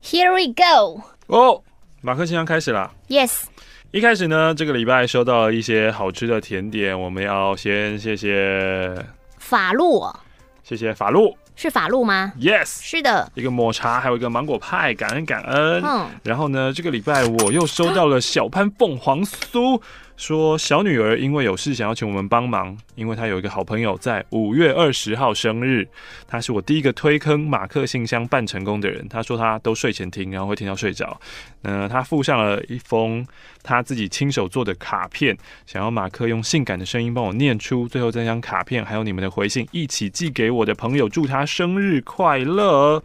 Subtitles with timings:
[0.00, 1.02] Here we go。
[1.26, 1.62] 哦，
[2.00, 2.90] 马克信箱开始啦。
[3.08, 3.42] Yes。
[3.90, 8.96] 一开始呢，这个礼拜收到了一些好吃的甜点，我们要先谢谢
[9.36, 10.10] 法露，
[10.62, 15.82] 谢谢法露，是法露吗？Yes，是的，一个抹茶，还有一个芒果派，感恩感恩。
[15.84, 19.82] 嗯，然后呢，这个礼拜我又收到了小潘凤凰酥。
[20.16, 25.86] 说小女儿因为有事想要请我们帮忙，因为她有一个好朋友在五月二十号生日，
[26.26, 29.06] 她是我第一个推坑马克信箱办成功的人。
[29.08, 31.20] 她说她都睡前听，然后会听到睡着。
[31.62, 33.26] 呃，她附上了一封
[33.62, 43.02] 她自己亲手做的卡片，想要马克用性感的声音帮我念出，最后再将卡片还有你们的回信一起寄给我的朋友，祝她生日快乐。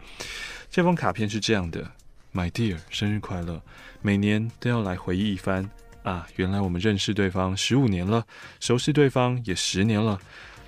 [0.70, 1.90] 这封卡片是这样的
[2.32, 3.60] ：My dear，生日快乐，
[4.00, 5.68] 每年都要来回忆一番。
[6.02, 8.24] 啊，原来我们认识对方十五年了，
[8.58, 10.18] 熟悉对方也十年了。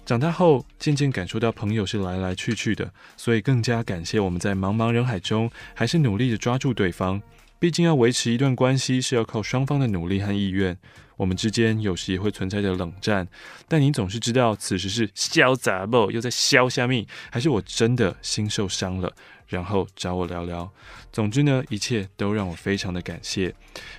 [0.05, 7.23] 长大后，渐渐感受到朋友是来来去去的，所以更加感谢我们在茫茫人海中还是努力的抓住对方。
[7.59, 10.77] 毕竟要维持一段关系是要靠双方的努力和意愿。
[11.17, 13.29] 我们之间有时也会存在着冷战，
[13.69, 19.13] 但你总是知道此时是潇洒不又在潇虾米，还是我真的心受伤了。
[19.47, 20.73] 然后找我聊聊。
[21.13, 23.55] 总之呢，一切都让我非常的感谢。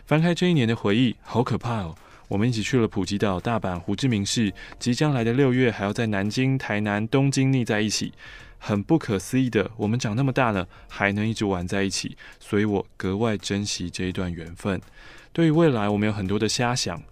[0.05, 1.95] 翻开这一年的回忆，好可怕哦！
[2.27, 8.11] 我们一起去了普吉岛、大阪、胡志明市，即将来的六月还要在南京、台南、东京腻在一起。
[8.57, 14.81] 很不可思议的，我们长那么大了，还能一直玩在一起，所以我格外珍惜这一段缘分。
[15.33, 17.03] 对于未来，我们有很多的瞎想，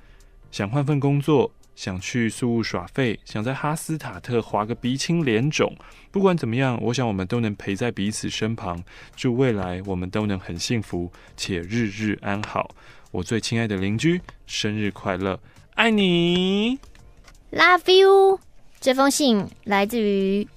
[0.50, 1.52] 想换份工作。
[1.82, 5.76] 想去宿雾耍废，想在哈斯塔特划个鼻青脸肿。
[6.12, 8.84] 不管怎么样，我想我们都能陪在彼此身旁。
[9.16, 12.70] 祝未来我们都能很幸福且日日安好。
[13.10, 15.40] 我最亲爱的邻居，生日快乐，
[15.74, 16.78] 爱你
[17.52, 18.40] ，Love you。
[18.80, 20.48] 这封信来自于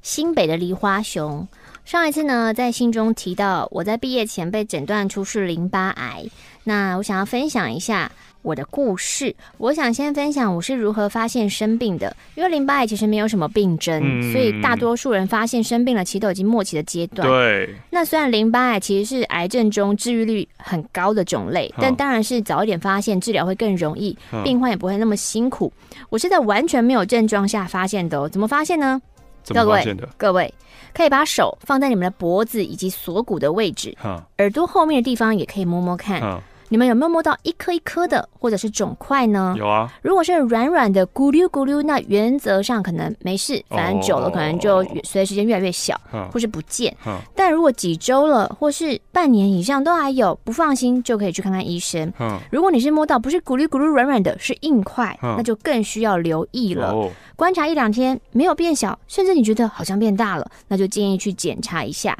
[0.00, 1.48] 新北的梨花熊。
[1.84, 6.24] 上一次呢，在信中提到我在毕业前被诊断出是淋巴癌。
[6.62, 8.12] 那我想要分享一下。
[8.42, 12.14] 我的故事，我想先分享我是如何发现生病的。
[12.34, 17.26] 因为淋巴癌其实没有什么病症，嗯、所以大多数人发现生病了，其实都已经末期的阶段。
[17.28, 17.74] 对。
[17.90, 25.72] 那虽然淋巴癌其实是癌症中治愈率很高的种类，但当然是早一点发现，治疗会更容易，病患也不会那么辛苦。
[26.08, 28.28] 我是在完全没有症状下发现的哦。
[28.28, 29.00] 怎么发现呢？
[29.48, 30.54] 各位，各位
[30.92, 33.96] 可以把手放在你们的脖子以及锁骨的位置，
[34.38, 36.20] 耳朵后面的地方也可以摸摸看。
[36.68, 39.54] 你们有没有摸到一颗一颗的，或者是肿块呢？
[39.58, 39.92] 有啊。
[40.02, 45.98] 如果是软软的咕噜咕噜，那原则上可能没事，反正久了可能就随着时间越来越小，
[46.32, 46.94] 或是不见。
[47.34, 52.12] 但如果几周了，或是半年以上都还有，不放心就可以去看看医生。
[52.50, 56.94] 如果你是摸到不是咕噜咕噜软软的，是硬块，那就更需要留意了。
[57.34, 62.16] 观察一两天没有变小，甚至你觉得好像变大了，那就建议去检查一下。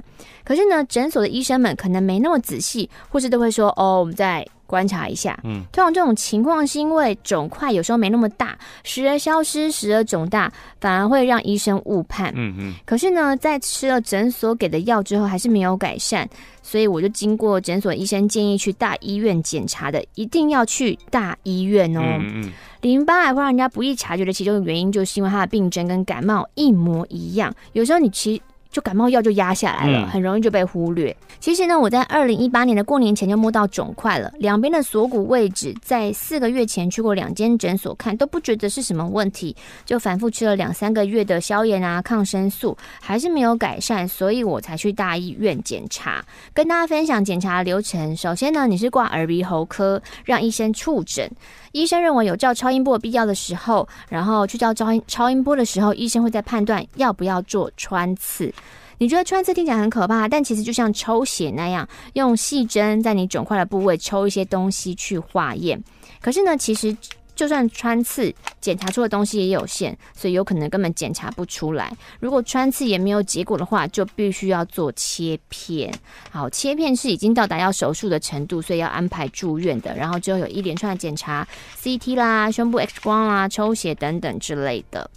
[0.49, 10.51] 可是呢，诊所的医生们可能没那么仔细，或是都会说：“哦，我们再观察一下。”嗯，通常这种情况是因为肿块有时候没那么大，时而消失，时而肿大，
[10.81, 12.33] 反而会让医生误判。
[12.35, 12.75] 嗯嗯。
[12.87, 16.27] 可是呢，在吃了诊所给的药之后，还是没有改善，
[16.63, 22.01] 所以我就经过诊所医生建议去大医院检查的，一定要去大医院哦。
[22.03, 22.53] 嗯嗯。
[22.81, 28.43] 淋巴癌会让人家不易察觉的其中的原因，就是因为它的病症跟感冒一模一样，有时候你其实。
[28.71, 31.11] 就感冒药就压下来了，很容易就被忽略。
[31.11, 46.25] 嗯、其实呢，我在二零一八年的过年前就摸到肿块了，两边的锁骨位置，在四个月前去过两间诊所看，都不觉得是什么问题，就反复吃了两三个月的消炎啊、抗生素，还是没有改善，所以我才去大医院检查。
[46.53, 51.31] 跟大家分享检查的流程，首先呢，你是挂耳鼻喉科，让医生触诊。
[51.73, 58.53] 医生认为有照超音波必要的时候，然后去照超音超音波的时候，医生会在判断要不要做穿刺。
[58.99, 65.83] 你觉得穿刺听起来很可怕，但其实就像抽血那样，用细针在你肿块的部位抽一些东西去化验。
[66.21, 66.97] 可是呢，其实。
[67.39, 71.97] 就算穿刺检查出的东西也有限，所以有可能根本检查不出来。
[72.19, 75.95] 如果穿刺也没有结果的话，就必须要做切片。
[76.33, 79.95] 好，切片是已经到达要手术的程度，所以要安排住院的。
[79.95, 81.47] 然后就有一连串的检查
[81.81, 85.09] ，CT 啦、胸部 X 光啦、抽血等等之类的。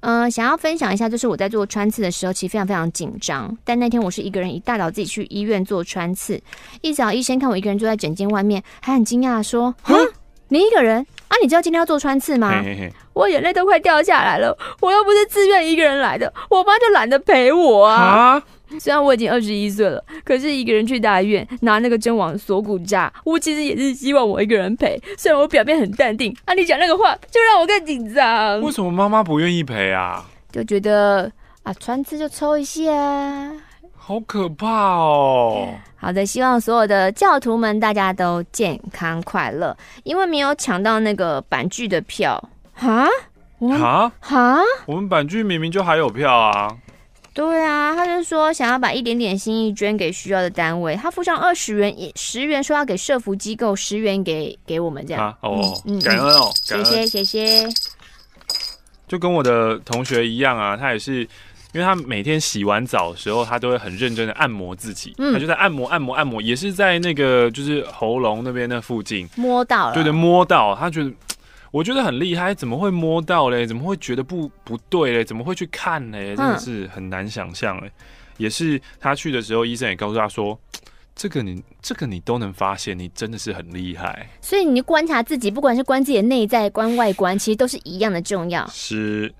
[0.00, 3.58] 嗯、呃，想要分享一下，就是我在做穿刺的时候，其实非常非常紧张。
[3.64, 6.40] 但那天我是一个人，一大早自己去医院做穿刺。
[6.80, 9.96] 一早医生看我一个人坐在诊间外面，还很惊讶的说：“哼，
[10.48, 12.62] 你一个人？”啊，你知道今天要做穿刺吗？
[12.62, 14.56] 嘿嘿嘿，我眼泪都快掉下来了。
[14.80, 17.96] 我又不是自愿一个人来的，我妈就懒得陪我啊。
[17.96, 18.42] 啊
[18.80, 25.00] 虽然我已经二十一岁了，可是一个人去大医院拿那个针往锁骨扎，我其实也是希望我一个人陪。
[25.18, 28.60] 虽然我表面很淡定，啊，你讲那个话就让我更紧张。
[28.60, 30.24] 为什么妈妈不愿意陪啊？
[30.52, 31.30] 就觉得
[31.64, 32.82] 啊，穿刺就抽一下，
[34.06, 35.66] 好可怕哦。
[35.96, 39.76] 好的，希望所有的教徒们大家都健康快乐。
[40.04, 42.40] 因为没有抢到那个板剧的票，
[42.72, 43.08] 哈？
[43.58, 44.12] 哈？
[44.20, 44.60] 哈？
[44.86, 46.76] 我们板剧明明就还有票啊。
[47.34, 55.26] 对啊，他就说想要把一点点心意捐给需要的单位，他付上二十元，十元说要给社福机构，十元给给我们这样。
[55.26, 57.68] 啊、哦，嗯，感恩哦，谢谢谢谢。
[59.08, 61.28] 就跟我的同学一样啊，他也是，
[61.76, 71.12] 因为他每天洗完澡的时候，他都会很认真的按摩自己，嗯、他就在按摩按摩按摩，也是在那个就是喉咙那边那附近摸到了，对对，摸到，他觉得。
[71.72, 73.66] 我觉得很厉害，怎么会摸到嘞？
[73.66, 75.22] 怎么会觉得不不对嘞？
[75.22, 76.34] 怎么会去看嘞？
[76.34, 77.90] 真的是很难想象哎。
[78.38, 80.58] 也是他去的时候，医生也告诉他说
[81.14, 88.66] ：“这个你这个你都能发现，你真的是很厉害。”所以你观察自己，不管是观自己的内在、观外观，其实都是一样的重要。
[88.68, 89.30] 是，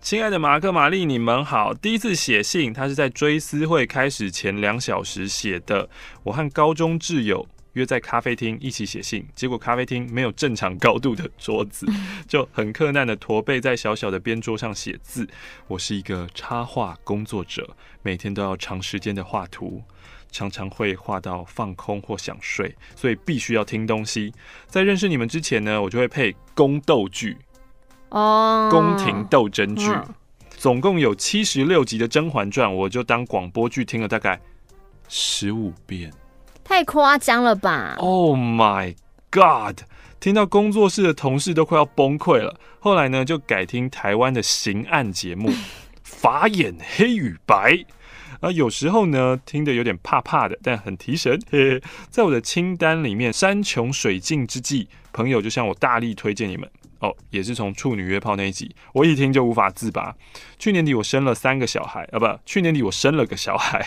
[0.00, 1.74] 亲爱的马克、玛丽，你们好。
[1.74, 5.88] 第一次写信，他是在追思会开始前两小时写的。
[6.22, 7.46] 我和高中挚友。
[7.74, 11.86] 约在咖啡厅一起写信，结果咖啡厅没有正常高度的桌子，
[12.26, 15.24] 就很困难的驼背在小小的边桌上写字。
[15.68, 19.80] 我是一个插画工作者，每天都要长时间的画图，
[20.32, 24.32] 常常会画到放空或想睡，所以必须要听东西。
[24.66, 27.36] 在认识你们之前呢，我就会配宫斗剧
[28.10, 29.90] 哦，宫廷斗争剧，
[30.50, 34.40] 总共有七十六集的《甄嬛传》，我就当广播剧听了大概
[35.08, 36.12] 十五遍。
[36.62, 38.94] 太夸张了吧！Oh my
[39.30, 39.80] god！
[40.20, 42.54] 听到工作室的同事都快要崩溃了。
[42.78, 45.50] 后来呢，就改听台湾的刑案节目，
[46.04, 47.84] 法眼黑与白。
[48.40, 51.40] 啊，有时候呢，听得有点怕怕的，但很提神。
[51.50, 56.70] 嘿嘿，在我的清单里面，山穷水尽之际，朋友就向我大力推荐你们。
[57.00, 60.14] 哦，也是从处女约炮那一集，我一听就无法自拔。
[60.58, 63.84] 去年底我生了三个小孩啊，不，去年底我生了个小孩，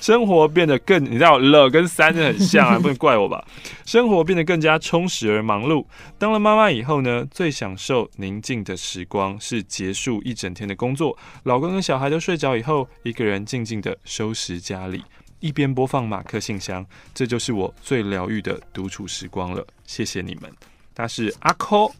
[0.00, 3.44] 生活变得更，你知道了跟三很像啊，不能怪我吧？
[3.86, 5.86] 生活变得更加充实而忙碌。
[6.18, 15.04] 当了妈妈以后呢，最享受宁静的时光是结束一整天的工作，老公跟小孩都睡着以后，一个人静静的收拾家里，
[15.38, 16.84] 一边播放马克信箱，
[17.14, 19.64] 这就是我最疗愈的独处时光了。
[19.84, 20.52] 谢谢你们，
[20.92, 21.94] 他是阿扣。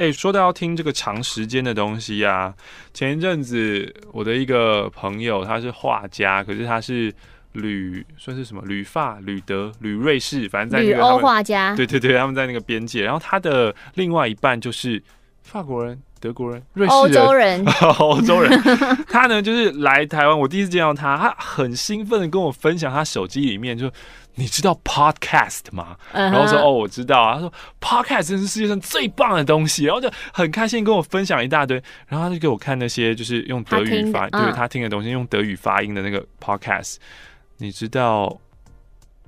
[0.00, 2.54] 哎、欸，说到要听这个长时间的东西呀、啊，
[2.94, 7.12] 前一阵子我的一个朋友他是画家，可是他是
[7.52, 13.04] 旅算是什么旅法、旅德、旅瑞士，反正在那个欧画家，对对对，他们在那个边界。
[13.04, 15.02] 然后他的另外一半就是
[15.42, 17.64] 法国人、德国人、瑞士人、欧洲人、
[17.98, 18.62] 欧洲人。
[19.08, 23.90] 他呢就是来台湾，我第一次见到他，他很兴奋的跟我分享他手机里面就。
[24.36, 26.30] 你知道 podcast 吗？Uh huh.
[26.30, 27.34] 然后说哦，我知道啊。
[27.34, 31.82] 他说 podcast 真是世界上最棒的东西，然后就很开心跟我分享一大堆。
[32.06, 36.96] 然后他就给我看那些就是用德语发，对他听的东西用德语发音的那个 podcast。
[37.58, 38.34] 你知道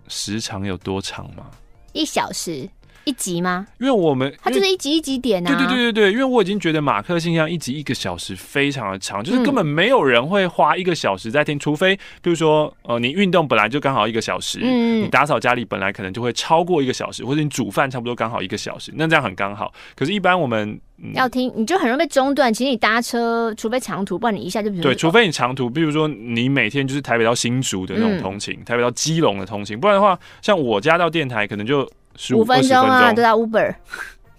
[0.08, 1.46] 时长有多长吗？
[1.92, 2.66] 一小时。
[3.04, 3.66] 一集吗？
[3.78, 5.50] 因为我们它就是一集一集点啊。
[5.50, 19.72] 对对对对对，因为我已经觉得马克信箱一集一个小时非常的长，就是根本没有人会花一个小时在听，除非比如说呃你运动本来就刚好一个小时，嗯，你打扫家里本来可能就会超过一个小时，或者你煮饭差不多刚好一个小时，那这样很刚好。
[19.96, 22.52] 可是，一般我们、嗯、要听你就很容易被中断。
[22.52, 31.88] 其实你搭车，除非长途，不然你一下就对，除非你长途，比如说你每天就是台北到新竹的那种通勤，嗯、台北到基隆的通勤，不然的话，像我家到电台可能就。
[32.16, 33.74] 十五分钟啊，都在 Uber。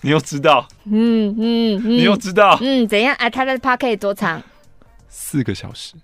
[0.02, 0.68] 你又知道？
[0.86, 2.58] 嗯嗯，嗯你又知道？
[2.62, 3.16] 嗯，怎样？
[3.16, 4.42] 哎，他的 Podcast 多长？
[5.08, 5.96] 四个小时。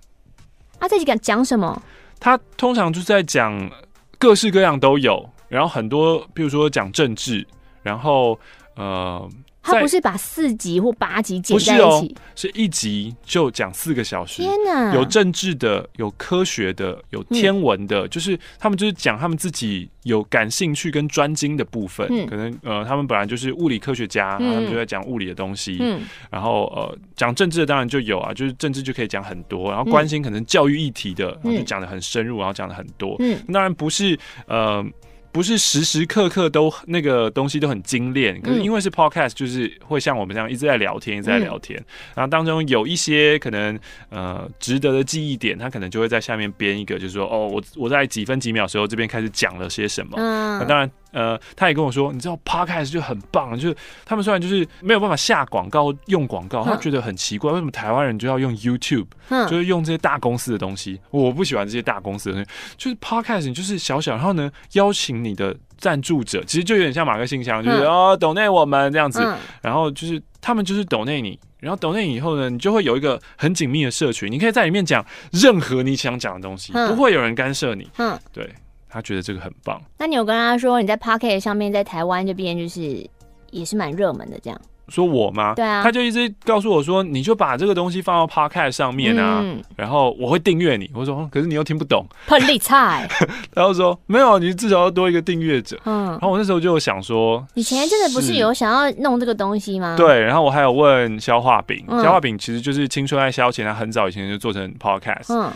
[0.79, 1.81] 啊，这集讲讲什么？
[2.19, 3.69] 他通常就是在讲
[4.17, 7.45] 各式各样都有，然后很多，比如说讲政治，
[7.83, 8.39] 然后
[8.75, 9.29] 呃。
[9.71, 14.41] 他不是把四集或八集剪在一起，是哦，是一集就讲四个小时。
[14.41, 14.93] 天哪！
[14.93, 22.07] 有政治的，有科学的，有天文的，嗯、就是他们就是讲他们自己有感兴趣跟专精的部分。
[22.09, 25.77] 嗯、可能呃，他们本来就是物理科学家，嗯、他们就在讲物理的东西。
[25.79, 29.69] 嗯、然后呃，讲政治的当然就有啊，就是政治就可以讲很多。
[29.69, 33.15] 然后关心可能教育议题的，然后就讲的很深入，然后讲的很多。
[33.19, 34.85] 嗯，当然不是呃。
[35.31, 41.81] 不是时时刻刻都那个东西都很精炼，可是因为是 podcast，就是会像我们这样一直在聊天，一直在聊天，
[42.15, 50.89] 然后当中有一些可能呃值得的记忆点，他可能就会在下面编一个，就是说哦，我我在几分几秒时候这边开始讲了些什么，那当然。
[51.11, 53.75] 呃，他也跟我说，你知道 Podcast 就很棒，就是
[54.05, 59.07] 他们虽然就是没有办法下广告用广告，他觉得很奇怪，为什么台湾人就要用 YouTube，
[59.47, 60.99] 就是用这些大公司的东西？
[61.11, 69.21] 我不喜欢这些大公司的东西，就是 Podcast 你就是小小，然后呢邀请你的赞助者，其实就有点像马克信箱，就是哦抖内我们这样子，
[69.61, 71.39] 然后就是他们就是抖内你。
[71.59, 77.85] 然后抖内以后呢，你就会有一个很紧密的社群，你可以在里面讲任何你想讲的东西，不会有人干涉你。
[77.97, 78.49] 嗯，对，
[78.89, 79.81] 他觉得这个很棒。
[79.98, 83.08] 那你有跟他说你在 Pocket 上面在台湾这边就是
[83.51, 84.60] 也是蛮热门的这样？
[84.89, 85.53] 说我吗？
[85.53, 90.89] 对啊，他就一直告诉我说，你就把这个东西放到 Podcast 上面啊，嗯、然后我会订阅你。
[90.96, 93.08] 我说，可是你又听不懂，很厉害。
[93.53, 95.79] 然后说没有，你至少要多一个订阅者。
[95.86, 99.96] 嗯，然后我那时候就想说，以前真的不是有想要弄这个东西吗？
[99.96, 105.31] 对，然后我还有问消化饼，嗯、消化饼其实就是青春爱消遣，他很早以前就做成 Podcast。
[105.31, 105.51] 嗯，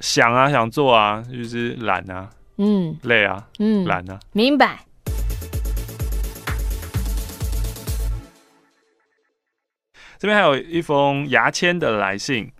[0.00, 4.84] 想啊想做啊，就是懒啊，嗯，累啊，嗯，懒啊，明白。
[10.18, 12.50] 这边还有一封牙签的来信。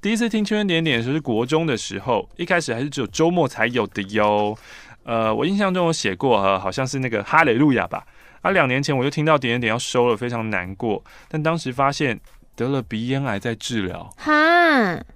[0.00, 4.56] 第一次听《圈圈点点》的时候是国中的时候，一开始还是只有周末才有的哟。
[5.02, 8.06] 呃，我印象中有写过，呃，好像是那个哈雷路亚吧。
[8.40, 11.04] 啊，两年前我就听到点点点要收了，非常难过。
[11.28, 12.18] 但当时发现
[12.56, 14.10] 得了鼻咽癌在治疗。
[14.16, 14.32] 哈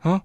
[0.03, 0.21] 啊，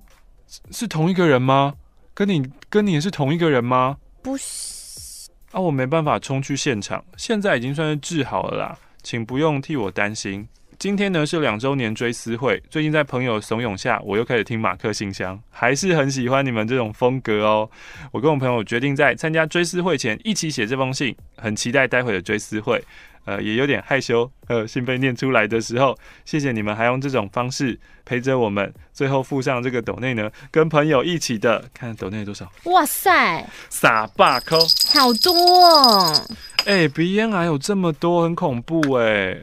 [0.71, 1.75] 是同一个人吗？
[2.19, 3.95] 跟你跟你也是同一个人吗？
[4.21, 5.29] 不是。
[5.53, 10.45] 啊，我没办法冲去现场，现在已经算是治好了啦，请不用替我担心。
[10.77, 17.69] 今天呢是两周年追思会，最近在朋友怂恿下，我又开始听马克信箱，还是很喜欢你们这种风格哦。
[18.11, 22.83] 我跟我朋友决定在参加追思会前一起写这封信，很期待待会的追思会，
[23.25, 28.73] 呃，也有点害羞，呃，信被念出来的时候，谢谢你们还用这种方式陪着我们。
[28.93, 32.51] 最后附上这个抖内呢，跟朋友一起的，看抖内多少？
[32.65, 34.57] 哇塞，撒把扣，
[34.93, 36.25] 好多哦！
[36.65, 39.37] 哎、欸，鼻咽癌有这么多，很恐怖哎。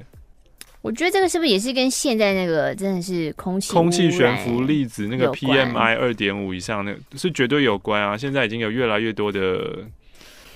[0.83, 8.17] 我觉得这个是不是也是跟现在那个真的是空气空气悬浮粒子那个 PMI 二点五以上那个是绝对有关啊！
[8.17, 9.79] 现在已经有越来越多的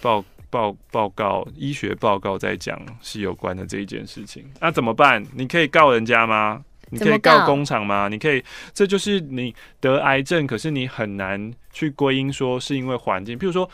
[0.00, 4.44] 报报报告医学报告在讲是有关的这一件事情。
[4.60, 5.24] 那怎么办？
[5.34, 6.62] 你可以告人家吗？
[6.90, 8.08] 你可以告工厂吗？
[8.08, 8.42] 你可以，
[8.74, 13.68] 这就是你得癌症，可是你很难去归因说是因为环境，譬如说。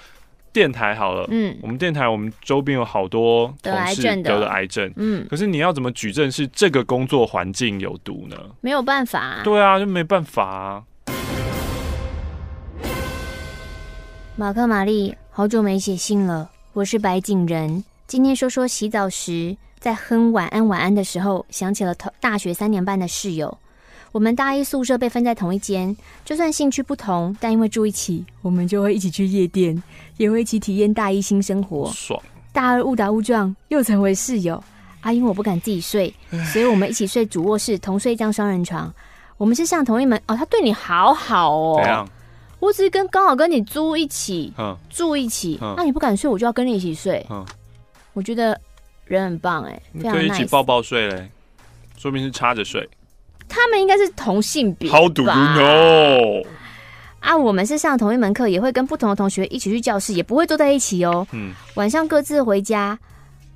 [0.53, 8.37] 电台好了，嗯，我们电台，我们周边有好多同事得了癌症，嗯，可是你要怎么举证是这个工作环境有毒呢？
[8.63, 10.83] 没有办法啊，对啊，就没办法啊。
[14.37, 17.83] 马克、玛丽，好久没写信了，我是白景仁。
[18.07, 23.57] 今天说说洗澡时在哼晚安晚安的时候，想起了同大学三年半的室友。
[24.13, 29.83] 我们大一宿舍被分在同一间，就算兴趣不同，但因为住一起，我们就会一起去夜店，
[30.19, 31.91] 也会一起体验大一新生活。
[31.95, 32.23] 爽！
[32.53, 34.63] 大二误打误撞又成为室友。
[35.01, 36.13] 啊，因为我不敢自己睡，
[36.53, 38.93] 所以我们一起睡主卧室，同睡一张双人床。
[39.39, 42.07] 我们是上同一门哦，他对你好好哦。
[42.67, 42.69] 怎样？
[42.69, 45.59] 我只是跟刚好跟你租一起，嗯，住一起。
[45.77, 47.25] 那你不敢睡，我就要跟你一起睡。
[47.31, 47.45] 嗯，
[48.13, 48.61] 我觉得
[49.05, 51.31] 人很棒哎，你可以一起抱抱睡嘞，
[51.97, 52.89] 说明是插着睡。
[53.49, 54.91] 他们应该是同性别。
[54.91, 56.47] How do you know？
[57.21, 61.27] 啊，我们是上同一门课，也会跟不同的同学一起去教室，也不会坐在一起哦。
[61.33, 61.55] 嗯。
[61.75, 62.99] 晚上各自回家，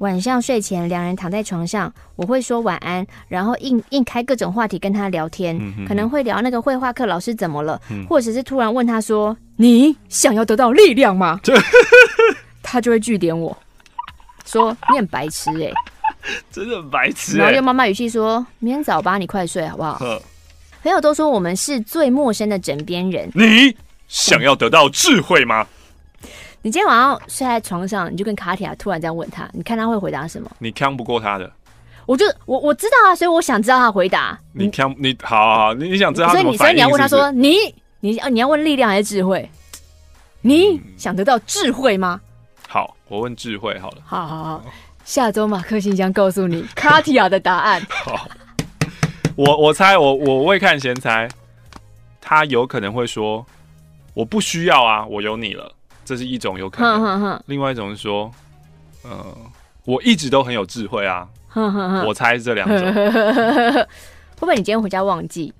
[0.00, 11.38] 晚上睡前两人躺在床上，我会说晚安，然后硬硬开各种话题跟他聊天，可能会聊那个绘画课老师怎么了，嗯、或者是突然问他说：“你想要得到力量吗？”
[12.62, 13.54] 他就会据点我
[14.46, 15.74] 说：“你很白痴哎、欸。
[16.50, 19.98] ”真的很白痴、欸，然后用妈妈语气说：“明天早八，你快睡好不好？”
[20.82, 23.30] 朋友都说我们是最陌生的枕边人。
[23.34, 23.76] 你
[24.08, 25.66] 想要得到智慧吗？
[26.62, 30.50] 你今天晚上睡在床上，你就跟卡提亚突然这样问他，你看他会回答什么？
[30.58, 31.50] 你扛不过他的。
[32.06, 34.38] 我就我我知道啊，所以我想知道他回答。
[34.52, 36.28] 你扛你好好好，你你想知道？
[36.30, 37.56] 所以你所以你要问他说：“你
[38.00, 39.48] 你你要问力量还是智慧？
[40.42, 42.20] 你想得到智慧吗？”
[42.68, 43.98] 好，我问智慧好了。
[44.04, 44.62] 好好好。
[45.04, 47.80] 下周马克信箱告诉你卡提亚的答案。
[47.88, 48.28] 好，
[49.34, 51.28] 我我猜我我未看先猜，
[52.20, 53.44] 他有可能会说
[54.14, 55.72] 我不需要啊，我有你了，
[56.04, 57.00] 这是一种有可能。
[57.00, 58.30] 哼哼哼，另外一种是说，
[59.04, 59.36] 嗯、呃，
[59.84, 61.28] 我一直都很有智慧啊。
[62.06, 62.78] 我猜是这两种。
[64.36, 65.52] 会不会你今天回家忘记？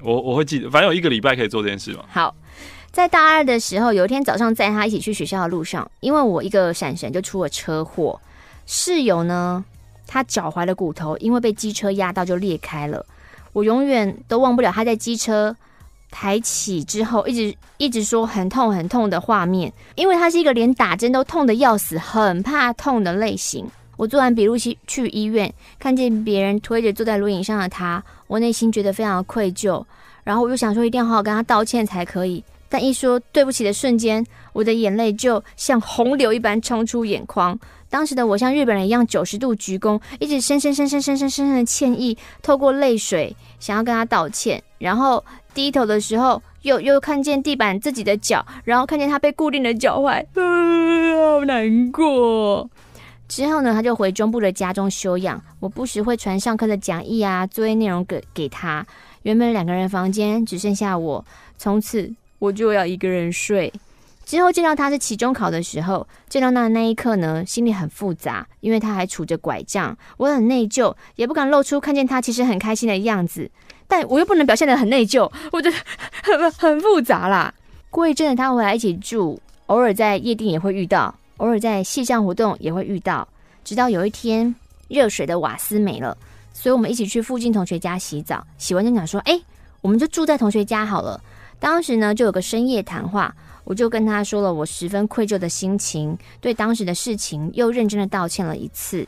[0.00, 2.04] 我我会记得，反正有一个礼拜可以做这件事嘛。
[2.08, 2.34] 好，
[2.90, 8.20] 在大二的时候，有一天早上载他一起去学校的路上，因为我一个闪神就出了车祸。
[8.66, 9.64] 室友呢，
[10.06, 13.04] 他脚踝的骨头因为被机车压到就裂开了。
[13.52, 15.54] 我永远都忘不了他在机车
[16.14, 19.72] 抬起之后，一直一直说很痛很痛的画面。
[19.96, 23.68] 因为他是一个连打针都痛得要死、很怕痛的类型。
[23.96, 29.84] 我做完笔录去去医院，看见别人推着坐在轮椅上的他，我内心觉得非常愧疚。
[30.22, 32.44] 然后我就想说，一定要好好跟他道歉才可以。
[32.68, 37.58] 但一说对不起的瞬间，我的眼泪就像洪流一般冲出眼眶。
[37.88, 44.60] 当时的我像日本人一样九十度鞠躬，一直深深深深深深深深的歉意，透过泪水想要跟他道歉。
[44.78, 52.68] 然后低头的时候，又又看见地板自己的脚，然后看见他被固定的脚踝，好难过。
[53.26, 55.40] 之后呢，他就回中部的家中休养。
[55.60, 58.84] 我不时会传上课的讲义啊、作业内容给给他。
[59.22, 61.24] 原本两个人房间只剩下我，
[61.56, 63.72] 从此我就要一个人睡。
[64.26, 73.50] 之后见到他是期中考的时候，见到他的那一刻呢，心里很复杂，因为他还杵着拐杖，我很内疚，也不敢露出看见他其实很开心的样子，
[73.86, 75.76] 但我又不能表现得很内疚，我觉得
[76.22, 77.52] 很很复杂啦。
[77.90, 81.14] 过一阵子他回来一起住，偶尔在夜店也会遇到。
[81.38, 83.26] 偶尔在戏上活动也会遇到，
[83.64, 84.54] 直到有一天
[84.88, 86.16] 热水的瓦斯没了，
[86.52, 88.44] 所以我们一起去附近同学家洗澡。
[88.56, 89.40] 洗完就想说：“哎，
[89.80, 91.20] 我们就住在同学家好了。”
[91.58, 99.06] 当时呢，就有个深夜谈话，我就跟他说了我十分愧疚的心情，对当时的事情又认真的道歉了一次。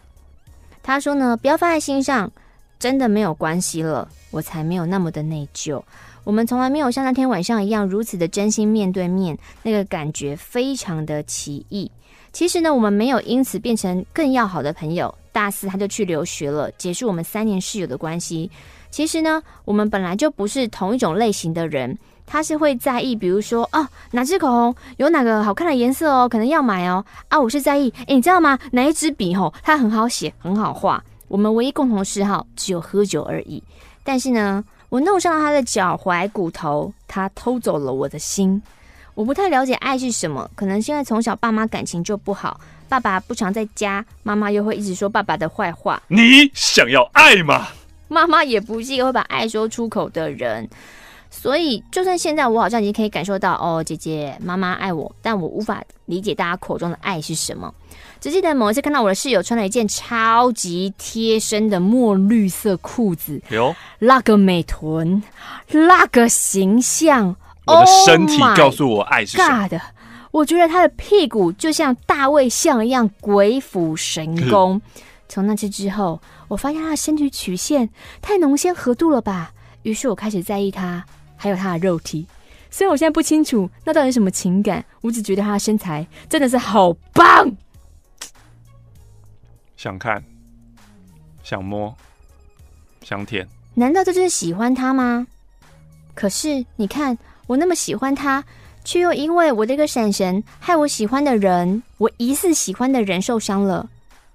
[0.83, 2.31] 他说呢：“不要放在心上，
[2.79, 5.83] 真的没有关系了，我才没有那么的内疚。
[6.25, 11.91] 我们从来没有像那天晚上一样如此的真心面对面，那个感觉非常的奇异。”
[12.33, 15.15] 其实呢，我们没有因此变成更要好的朋友。
[15.33, 18.51] 大四他就去留学了，结束我们三年室友的关系。
[18.91, 21.97] 其实呢，我们本来就不是同一种类型的人。
[22.27, 27.05] 他是会在意，比如说哦，哪支口红有哪个好看的颜色哦，可能要买哦。
[27.29, 28.59] 啊，我是在意，诶，你知道吗？
[28.73, 31.03] 哪一支笔吼，它很好写，很好画。
[31.29, 33.63] 我们唯一共同嗜好只有喝酒而已。
[34.03, 38.63] 但是呢，我弄伤了他的脚踝骨头，他偷走了我的心。
[39.15, 46.03] 我不太了解爱是什么，可能现在从小爸妈感情就不好，爸爸不常在家，妈妈又会一直说爸爸的坏话。
[46.09, 47.69] 你想要爱吗？
[48.09, 50.69] 妈妈也不是一个会把爱说出口的人，
[51.31, 57.75] 所以就算现在我好像已经可以感受到，哦，姐姐妈妈爱我，但我无法理解大家口中的爱是什么。
[58.21, 65.23] 只记得某一次看到我的室友穿了一件超级贴身的墨绿色裤子，哟，那个美臀，
[65.71, 67.37] 那个形象。
[67.67, 69.69] 我的身体告诉我爱是什么。
[69.69, 69.81] God,
[70.31, 74.81] 我觉得他的屁股就像大卫像一样鬼斧神工。
[75.29, 77.91] 从那次之后，我发现他的身体曲线
[78.23, 79.51] 太浓纤合度了吧？
[79.83, 81.05] 于是我开始在意他，
[81.37, 82.29] 还有他的肉体。
[82.71, 87.51] 虽然我现在不清楚那到底是什么情感，我只觉得他的身材真的是好棒。
[89.87, 90.21] 想看，
[91.45, 91.95] 想摸，
[93.03, 93.47] 想舔。
[93.75, 95.29] 难道这就是喜欢他吗？
[96.13, 97.17] 可是你看。
[97.47, 98.43] 我那么喜欢他，
[98.83, 103.89] 却又因为我这个闪神，害我喜欢的人，我疑似喜欢的人受伤了。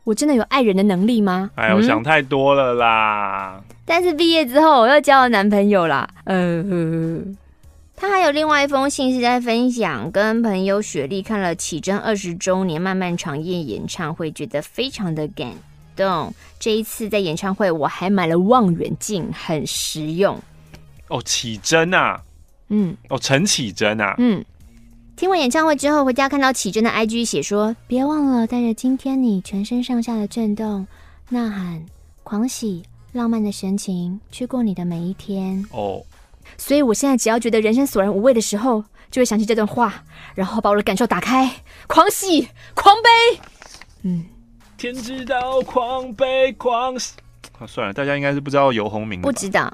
[0.05, 1.51] 我真的有爱人的能力吗？
[1.55, 3.55] 哎，我想太多了啦。
[3.57, 6.09] 嗯、但是毕业之后，我又交了男朋友啦。
[6.23, 6.63] 呃，
[8.01, 15.53] 他还有另外一封信是在分享，跟朋友雪莉看了启真二十周年漫漫长夜演唱会，觉得非常的感
[15.95, 16.33] 动。
[16.59, 20.35] 这一次在演唱会，我还买了望远镜，很实用。
[21.09, 22.19] 哦，启真啊。
[22.69, 24.43] 嗯，哦，陈启真啊，嗯，
[25.15, 30.87] 听完演唱会之后回家看到启真的 IG 写说，别忘了带着今天你全身上下的震动、
[31.29, 31.85] 呐喊、
[32.23, 36.01] 狂喜、浪漫的神情去过你的每一天哦。
[36.57, 40.03] 所以我现在只要觉得人生索然无味的时候，就会想起这段话，
[40.35, 41.49] 然后把我的感受打开，
[41.87, 43.41] 狂喜、狂悲。
[44.03, 44.25] 嗯，
[44.77, 47.13] 天知道狂悲狂喜。
[47.59, 49.71] 啊，算了，大家应该是不知道游鸿明，不知道。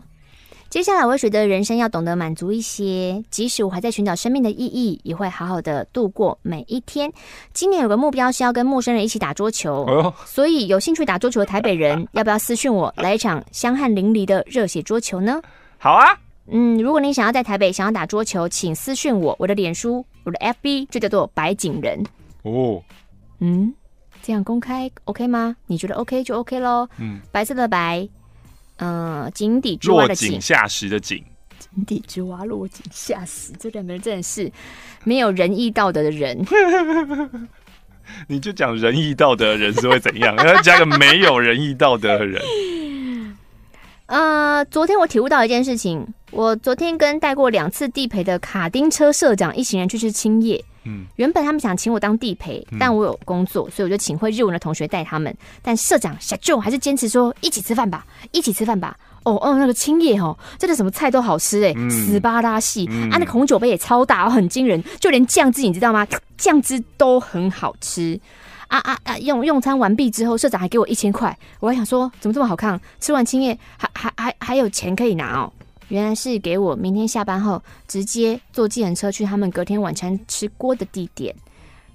[0.69, 7.09] 接下来我会觉得人生要懂得满足一些，即使我还在寻找生命的意义，也会好好的度过每一天。
[7.53, 15.41] 今年有个目标是要跟陌生人一起打桌球， 哦、所以有兴趣打桌球的台北人，要不要私讯我来一场香汗淋漓的热血桌球呢？
[15.77, 22.03] 好啊，嗯，如果你想要在台北想要打桌球，请私讯我，我的脸书，我的 FB 就叫做白景人
[22.43, 22.81] 哦。
[23.39, 23.73] 嗯，
[24.21, 25.55] 这样公开 OK 吗？
[25.67, 26.87] 你觉得 OK 就 OK 喽。
[26.97, 28.07] 嗯，白色的白。
[28.77, 31.23] 嗯，井底之蛙的井，落井下石的井，
[31.57, 34.51] 井底之蛙落井下石，这两个人真的是
[35.03, 36.45] 没有仁义道德的人。
[38.29, 40.35] 你就讲仁义道德的人是会怎样？
[40.37, 42.41] 要加个没有仁义道德的人。
[44.05, 50.63] 呃，昨天我体悟到一件事情，我昨天跟带过两次地陪的卡丁车社长一行人去吃青叶。
[50.83, 55.35] 嗯，原本他们想请我当地陪，但我有工作，所以我就请会日文的同学带他们。
[55.61, 58.97] 但社长小舅还是坚持说一起吃饭吧，一起吃饭吧。
[59.23, 66.07] 哦哦，那个青叶哦，真的什么菜都好吃哎，嗯、斯巴拉系、嗯、啊，那个红酒杯也超大，很惊人，就连酱汁你知道吗？
[66.37, 68.17] 酱汁都很好吃
[68.67, 69.17] 啊啊啊！
[69.17, 72.79] 用用餐完毕之后，社长还给我一千块，我还想说怎么这么好看？
[73.01, 75.51] 吃完青叶还还还还有钱可以拿哦。
[75.89, 81.35] 原来是给我明天下班后直接坐计程车去他们隔天晚餐吃锅的地点。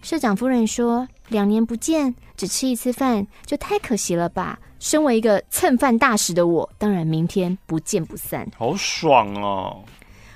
[0.00, 8.50] 社长夫人说：“两年不见，只吃一次饭，就太可惜了吧？”身为一个蹭饭大使的我，当然明天不见不散。
[8.56, 9.84] 好爽哦！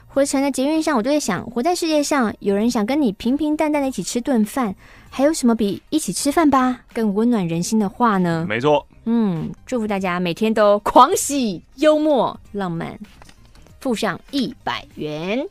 [0.07, 4.73] 回程的捷运上，我都在想，活在世界上，有人想跟你平平淡淡的一起吃顿饭，
[5.11, 8.47] 还有什么比一起吃饭吧更温暖人心的话呢？
[8.49, 8.87] 没错。
[9.05, 12.97] 嗯，祝福大家每天都狂喜、幽默、浪漫，
[13.87, 15.46] 附上一百元。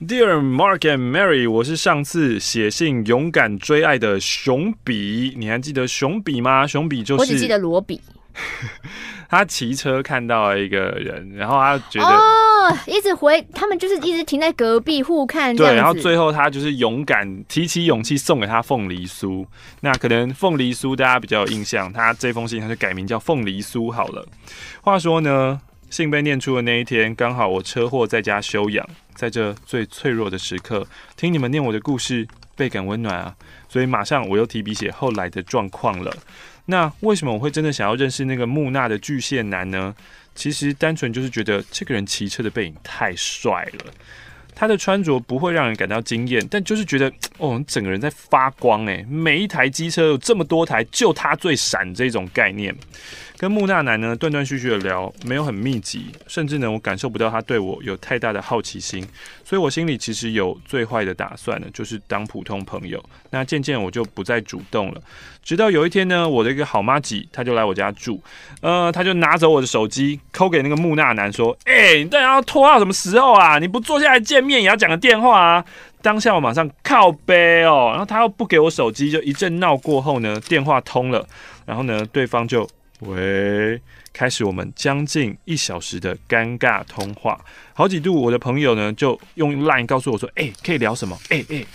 [0.00, 6.66] Dear Mark and Mary，我是上次写信勇敢追爱的熊比，你还记得熊比吗？
[6.66, 8.00] 熊比就是，我只记得罗比。
[9.30, 12.22] 他骑车看到了一个人，然后他觉得哦，
[12.86, 19.44] 一直回他们就是一直停在隔壁互看，对，然后最后他就是勇敢提起勇气送给他凤梨酥。
[19.80, 24.26] 那可能凤梨酥大家比较有印象，他这封信他就改名叫凤梨酥好了。
[24.82, 28.86] 话说呢，信被念出的那一天，刚好我车祸在家休养。
[29.14, 33.34] 在这最脆弱的时刻，听你们念我的故事，倍感温暖啊！
[33.68, 36.16] 所以马上我又提笔写后来的状况了。
[36.66, 39.92] 那为什么我会真的想要认识那个木讷的巨蟹男呢？
[40.38, 43.92] 其实单纯就是觉得这个人骑车的背影太帅了，
[44.54, 52.72] 他的穿着不会让人感到惊艳，但就是觉得哦，整个人在发光诶，每一台机车有这么多台，就他最闪这种概念。
[53.38, 59.06] 跟木纳男呢断断续续的聊，没有很密集，甚至呢我感受不到他对我有太大的好奇心，
[59.44, 63.00] 所以我心里其实有最坏的打算呢，就是当普通朋友。
[63.30, 65.00] 那渐渐我就不再主动了，
[65.40, 68.20] 直到有一天呢，我的一个好妈吉他就来我家住，
[68.60, 73.60] 呃，他就拿走我的手机，抠给那个木纳男说：“哎、你到底要拖到什么时候啊？
[73.60, 75.64] 你不坐下来见面也要讲个电话啊！”
[76.02, 81.24] 当下我马上靠背哦，然后他又不给我手机，就一阵闹过后呢，电话通了，
[81.64, 82.68] 然后呢，对方就。
[83.00, 83.80] 喂，
[84.12, 87.40] 开始我们将近一小时的尴尬通话，
[87.72, 91.16] 好几度我的朋友呢就用 Line 告诉我说，哎、欸，可以聊什么？
[91.30, 91.66] 哎、欸、哎、欸，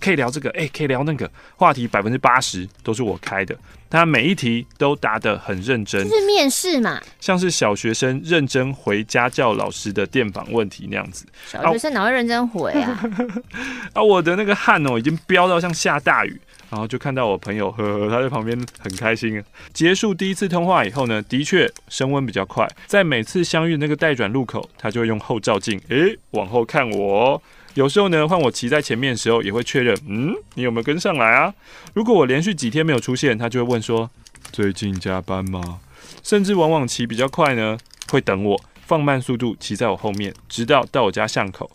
[0.00, 3.56] 可以聊这个，哎、欸，可以聊那个，话题百分之八十都是我开的，
[3.90, 11.26] 他每一题都答得很认真，就是面试嘛，像是小学生认真回家教老师的电访问题那样子。
[11.46, 13.10] 小学生哪会认真回啊？
[13.92, 16.40] 啊，我的那个汗哦，已经飙到像下大雨。
[16.70, 19.42] 然后就看到我朋友呵呵，他在旁边很开心。
[19.72, 27.42] 结束第一次通话以后呢，的确升温比较快，在每次相遇那个待转路口，他就会用后照镜，诶，往后看我。
[27.74, 31.52] 有时候呢，换我骑在前面的时候，也会确认，嗯，你有没有跟上来啊？
[31.94, 34.08] 如果我连续几天没有出现，他就会问说，
[34.52, 35.80] 最近加班吗？
[36.22, 37.78] 甚至往往骑比较快呢，
[38.10, 41.70] 会等我，放慢速度骑在我后面，直到到我家巷口。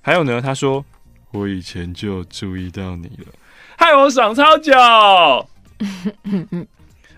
[0.00, 0.84] 还有呢，他说，
[1.32, 3.26] 我以前就注意到你了。
[3.76, 4.72] 害我爽超久，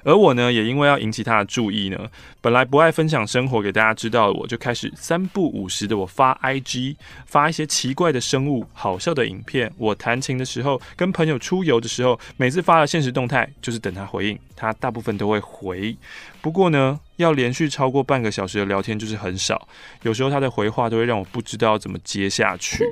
[0.05, 1.99] 而我呢，也因为要引起他的注意呢，
[2.41, 9.71] 本来不爱分享生活给大家知道的我，就开始三不五时的我发 IG，发一些奇怪的生物、好笑的影片。
[9.77, 14.39] 我弹琴的时候，跟朋友出游的时候，每次发了现实动态，就是等他回应。
[14.57, 15.97] 他大部分都会回，
[16.41, 19.69] 不过呢，要连续超过半个小时的聊天就是很少。
[20.03, 22.85] 有时候他的回话都会让我不知道怎么接下去。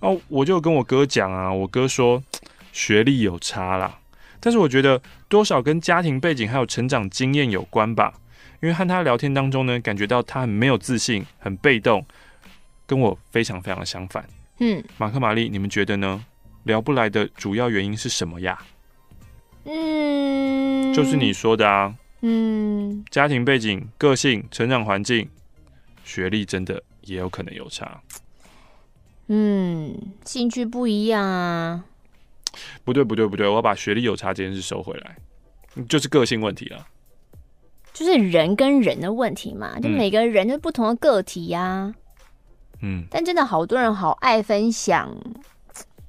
[0.00, 2.22] 哦，我就跟我哥讲啊，我哥说。
[2.72, 4.00] 学历有差啦，
[4.40, 8.14] 但是我觉得多少跟家庭背景还有成长经验有关吧。
[8.62, 12.04] 因为和他聊天当中呢，感觉到他很没有自信，很被动，
[12.86, 14.28] 跟我非常非常的相反。
[14.58, 16.24] 嗯，马克玛丽，你们觉得呢？
[16.64, 18.58] 聊不来的主要原因是什么呀？
[19.64, 21.94] 嗯，就是你说的啊。
[22.20, 25.26] 嗯，家庭背景、个性、成长环境、
[26.04, 28.02] 学历，真的也有可能有差。
[29.28, 31.82] 嗯，兴趣不一样啊。
[32.84, 35.16] 不对不对不对，我要把学历有差这件事收回来，
[35.88, 36.86] 就是个性问题了，
[37.92, 41.94] 就是人跟人的问题嘛，就每个人就不同的个体呀、啊，
[42.82, 45.14] 嗯，但真的好多人好爱分享，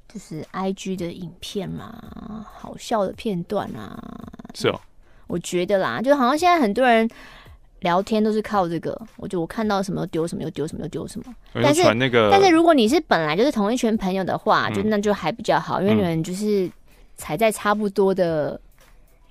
[0.08, 3.98] 就是 IG 的影片嘛，好笑的片段啊，
[4.54, 4.80] 是哦，
[5.28, 7.10] 我觉得啦，就好像现在很多人。
[7.82, 11.26] 聊天都是靠这个，我就我看到什么丢什么，又丢什么又丢什么。
[11.54, 16.70] 但是那个，但是如果你是本来就是同一群朋友的话，嗯、就那就还比较好，因为你们就是
[17.16, 18.60] 踩在差不多的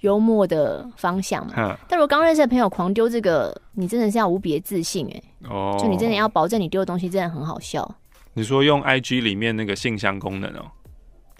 [0.00, 1.54] 幽默的方向嘛。
[1.56, 5.24] 嗯、但如果刚认识的朋友狂丢这个，你真的是要无比的自信哎、欸。
[5.48, 5.76] 哦。
[5.80, 7.88] 就你真的要保证你丢的东西真的很好笑。
[8.34, 10.70] 你说用 IG 里面那个信箱功能哦、喔，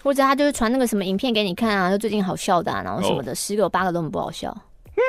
[0.05, 4.57] 或者他就是传那个什么影片给你看啊，就最近好笑的、啊，然后什么的，十个有八个都很不好笑。
[4.95, 5.03] 嗯。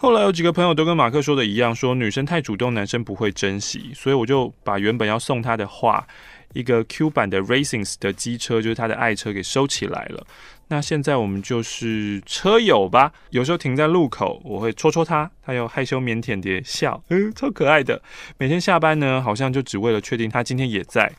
[0.00, 6.06] 后来有几个朋友都跟马克说的一样，说女生太主动，男生不会珍惜，所以我就把原本要送他的画
[6.54, 10.24] 一个 Q 版的 Racing 的机车，就是他的爱车，给收起来了。
[10.68, 18.00] 那现在我们就是车友吧，有时候停在路口，我会戳戳他，他又害羞腼腆的笑， 嗯，超可爱的。
[18.38, 21.10] 每天下班呢，好像就只为了确定他今天也在，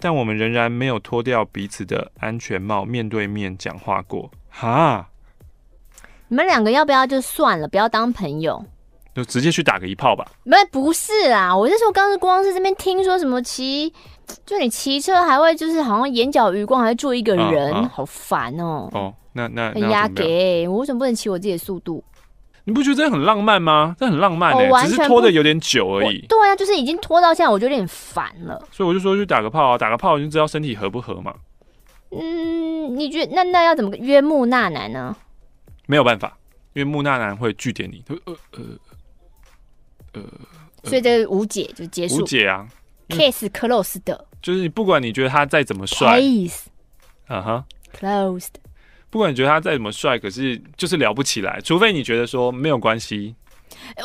[0.00, 4.30] 但我们仍然没有脱掉彼此的安全帽，面对面讲话过。
[4.48, 5.08] 哈，
[6.28, 8.64] 你们两个要不要就算了，不要当朋友？
[9.14, 10.26] 就直接去打个一炮吧。
[10.42, 13.92] 没，不是啦，我是说，刚刚光是这边听说什么骑，
[14.44, 18.98] 就你骑车还会就是好像眼角余光还会注意一个人，好烦哦、喔。
[18.98, 22.02] 哦，那那很压给，我为什么不能骑我自己的速度？
[22.64, 23.94] 你不觉得这很浪漫吗？
[24.00, 26.26] 这很浪漫哎、欸，哦、只是拖的有点久而已。
[26.26, 28.60] 对啊，就是已经拖到现在，我觉得有点烦了。
[28.72, 31.32] 所以我就说去打个炮啊，打个炮你就知道身体合不合嘛。
[32.10, 35.14] 嗯，你觉得那那要怎么约木纳男呢？
[35.86, 36.36] 没有办法，
[36.72, 38.04] 因为木纳男会拒点你。
[38.08, 38.36] 呃呃。
[38.52, 38.70] 呃
[40.12, 40.22] 呃，
[40.84, 42.18] 所以这是无解就结束。
[42.18, 42.64] 无解啊
[43.08, 44.26] ，case closed 的。
[44.40, 46.66] 就是你不管你觉得他再怎么帅，case，
[47.26, 47.64] 啊哈
[47.98, 48.50] ，closed。
[49.10, 53.34] 不管你觉得他再怎么帅，可是就是聊不起来，除非你觉得说没有关系。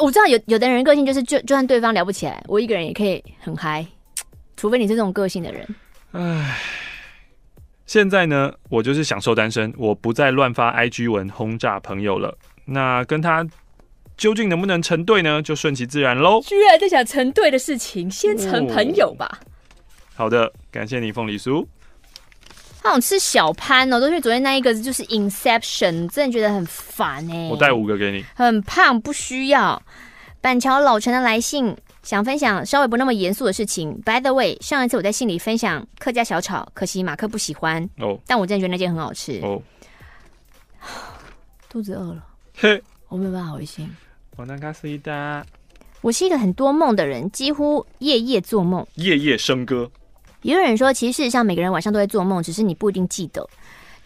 [0.01, 3.85] 我知道有有的人个性就是就就算对方聊不起来，我一个人也可以很嗨。
[4.57, 5.75] 除非你是这种个性的人。
[6.13, 6.57] 唉，
[7.89, 12.38] 现在呢，我就是享受单身，我不再乱发 IG 文轰炸朋友了。
[12.65, 13.43] 那跟他。
[14.15, 15.41] 究竟能不能成对呢？
[15.41, 16.41] 就顺其自然喽。
[16.41, 19.25] 居然在想成对的事情，先成朋友吧。
[19.32, 19.47] 哦、
[20.13, 21.65] 好的，感谢你凤梨酥。
[22.84, 27.47] 他想吃小潘哦，都是昨天那一个就是 Inception，真的觉得很烦哎。
[27.49, 28.25] 我带五个给你。
[28.36, 29.82] 很胖，不需要。
[30.41, 34.01] 板桥老陈的来信，想分享稍微不那么严肃的事情。
[34.05, 39.62] By the way，上一次我在信里分享客家小炒，可惜马克不喜欢哦，但我真的觉得那件很好吃哦。
[41.69, 42.23] 肚子饿了，
[42.57, 43.89] 嘿，我没有办法回信。
[46.01, 49.91] 我是一个很多梦的人，几乎夜夜做梦，夜夜笙歌。
[50.43, 53.45] 也有人说，其实事实上每个人晚上都会做梦，只是你不一定记得，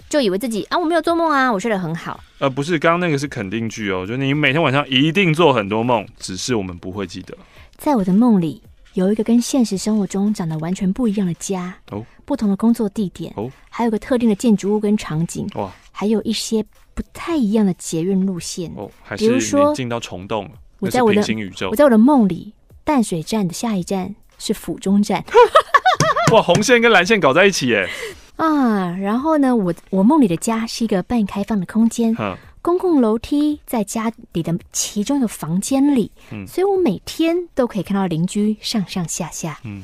[0.10, 2.20] 就以为自己啊我没有做梦啊，我睡得很好。
[2.40, 7.38] 呃，不是，刚刚那个是肯定句哦，就你每天晚上一定做很多梦，只是我们不会记得。
[7.78, 8.62] 在我的梦里，
[8.94, 16.66] 有一个跟现实生活中长得完全不一样的家哦，不同的工作地点哦，还有个特定的建筑物跟场景哇，还有一些。
[16.96, 20.52] 不太一样的捷运路线哦，比如说进到虫洞了。
[20.78, 21.20] 我在我的
[21.72, 25.26] 我在我的梦里，淡水站的下一站是府中站。
[26.32, 27.90] 哇，红线跟蓝线搞在一起耶！
[28.38, 39.60] 啊，然后呢，我我梦里的家是一个半开放的空间，嗯、公共楼梯在家里的其中一个房间里，嗯、所以我每天都可以看到邻居上上下下。
[39.66, 39.84] 嗯，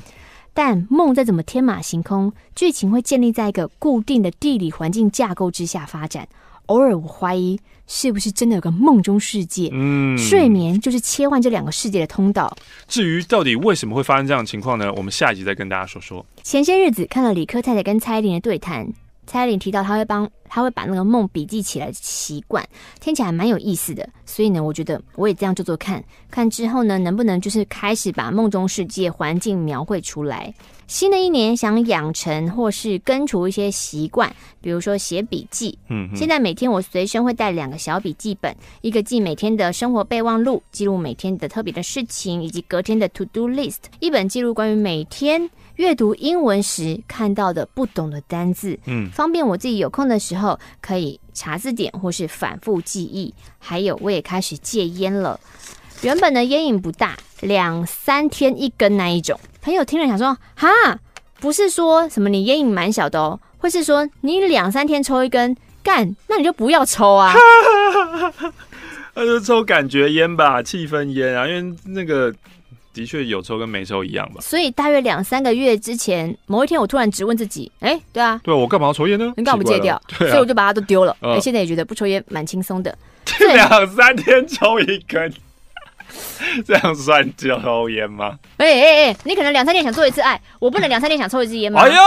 [0.54, 6.28] 但梦再怎么天马行空，剧情会建立在一个固定的地理环境架构之下发展。
[6.68, 12.56] 偶尔我怀疑是不是真的有个梦中世界，嗯，睡眠就是切换这两个世界的通道。
[12.88, 14.94] 至于到底为什么会发生这样的情况呢？
[14.94, 16.26] 我们下一集再跟大家说说。
[16.44, 18.88] 前些日子看了李克太太跟蔡依林的对谈。
[19.30, 22.68] 蔡依林提到，他会帮他会把那个梦笔记起来的习惯，
[23.00, 24.10] 听起来蛮有意思的。
[24.26, 30.52] 所以呢，我觉得我也这样做做看，看之后呢，能不能就是开始把梦中世界环境描绘出来。
[30.88, 35.78] 新的一年想养成或是根除一些习惯，比如说写笔记。
[35.89, 45.48] 嗯，现在每天我随身会带两个小笔记本，一个记每天的生活备忘录，记录每天的特别的事情以及隔天的 to do list；一本记录关于每天。
[45.80, 53.34] 阅读英文时看到的不懂的单字，嗯，方便我自己有空的时候可以查字典或是反复记忆。
[53.60, 55.39] 还有，我也开始戒烟了。
[56.02, 59.39] 原本的烟瘾不大，两三天一根那一种。
[59.62, 60.68] 朋友听了想说：“哈，
[61.39, 67.34] 不是说什么你烟瘾蛮小的哦，或是说你两三天抽一根，干，那你就不要抽啊。
[69.15, 72.36] ”那就抽感觉烟吧，气氛烟啊，因为那个。
[72.93, 79.34] 的确有抽跟没抽一样吧，所以大约两三个月之前，某一天我突然直问自己：哎、欸，对啊，对啊，我干嘛要抽烟呢？
[79.38, 80.02] 你干嘛不戒掉？
[80.17, 81.12] 所以我就把它都丢了。
[81.21, 82.97] 哎、呃，现在也觉得不抽烟蛮轻松的。
[83.54, 85.32] 两三天抽一根，
[86.65, 88.38] 这样算抽烟吗？
[88.58, 91.82] 哎哎哎，你可能两三天想做一次爱，我不能两三天想抽一次烟吗？
[91.82, 91.99] 哎呀！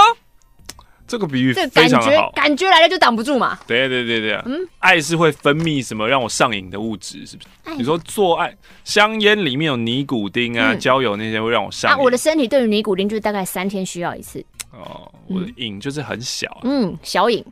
[1.12, 3.59] 这个比喻非常的好，感觉来了就挡不住嘛。
[3.66, 7.77] 对对对对，嗯，爱是会分泌什么让我上瘾的物质，是不是？
[7.77, 11.98] 你说做爱，香烟里面有尼古丁啊，焦油那些会让我上瘾。
[11.98, 14.42] 啊，我的身体对于尼古丁就是大概三天需要一次。
[14.70, 17.44] 哦，我的瘾就是很小，嗯，小瘾。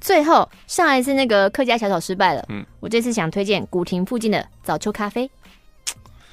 [0.00, 5.28] 最后上一次那个客家小炒失败了，嗯，我这次想推荐古亭附近的早秋咖啡。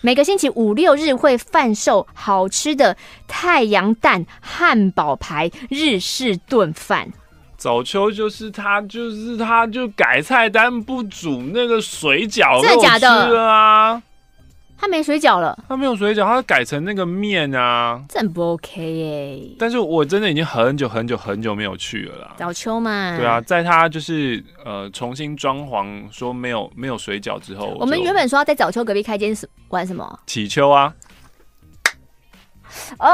[0.08, 2.96] 每个星期五六日会贩售好吃的
[3.28, 7.12] 太阳蛋汉堡排日式炖饭。
[7.58, 14.02] 早秋就是他，就是他，就改菜单不煮那个水饺，真的假的啊？
[14.80, 19.56] 他没水饺了，他没有水饺，他改成那个面啊，这很不 OK 耶。
[19.58, 22.36] 但是我真的已经很久很久很久没有去了啦。
[22.38, 30.20] 早秋嘛，对啊，在他就是呃重新装潢说没有没有水饺之后，我们原本说要在早秋隔壁开间什玩什么？
[30.28, 30.94] 起秋啊。
[33.00, 33.08] 哦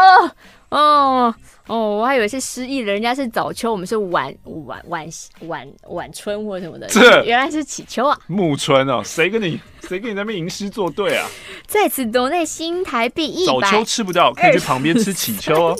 [0.69, 1.35] 哦
[1.67, 5.07] 哦，我还以为是失忆了，人家是早秋，我们是晚晚晚
[5.41, 11.27] 晚晚春或什么的，这原来是起秋啊，暮春哦，谁跟你谁跟你那边吟诗作对啊？
[11.67, 15.79] 在此斗内新台币一百，早秋吃不到，可以去旁边吃起秋哦。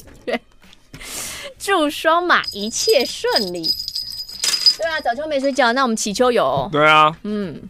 [1.57, 3.63] 祝双马一切顺利。
[4.77, 6.67] 对啊，早秋没水饺，那我们祈秋有。
[6.71, 7.61] 对啊，嗯，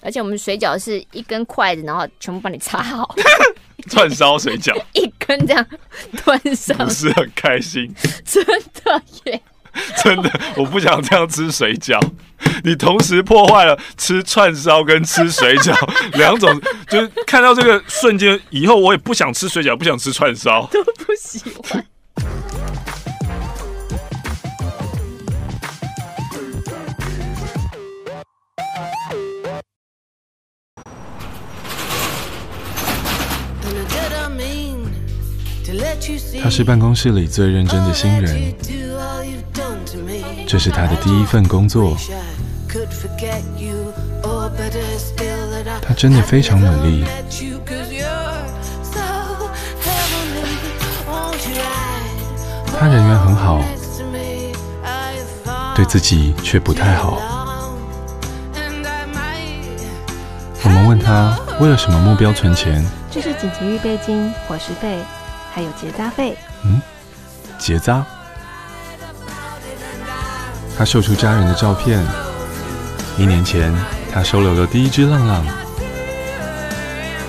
[0.00, 3.14] 而且我们水饺是一根筷子，然后全部帮你插好。
[3.88, 5.66] 串烧水饺， 一根这样
[6.22, 7.92] 端上，不是很开心？
[8.24, 9.42] 真的耶，
[10.02, 12.00] 真的，我不想这样吃水饺。
[12.64, 15.74] 你同时破坏了吃串烧跟吃水饺
[16.18, 21.84] 两种，就是看到这个瞬间以后，我也不想吃水饺，不想吃串烧，都不喜欢。
[36.42, 38.54] 他是办公室里最认真的新人，
[40.50, 41.96] 这是他的第一份工作。
[45.80, 47.04] 他真的非常努力。
[52.76, 53.62] 他人缘很好，
[55.76, 57.20] 对自己却不太好。
[60.64, 62.84] 我们问他为了什么目标存钱？
[63.08, 64.98] 这是紧急预备金、伙食费。
[65.52, 66.36] 还有结扎费。
[66.64, 66.82] 嗯，
[67.56, 68.04] 结扎。
[70.80, 72.02] 他秀出家人的照片。
[73.18, 73.70] 一年前，
[74.10, 75.44] 他收留了第一只浪浪。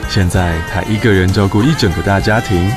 [0.07, 2.71] 现在，他一个人照顾一整个大家庭。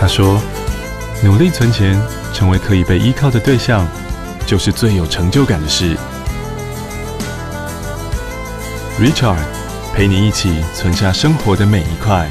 [0.00, 0.40] 他说
[1.22, 2.00] ：“努力存钱，
[2.32, 3.86] 成为可以被依靠的对象，
[4.46, 5.98] 就是最有成就感的事。”
[8.98, 9.36] Richard
[9.94, 12.26] 陪你一起存下生活的每一块。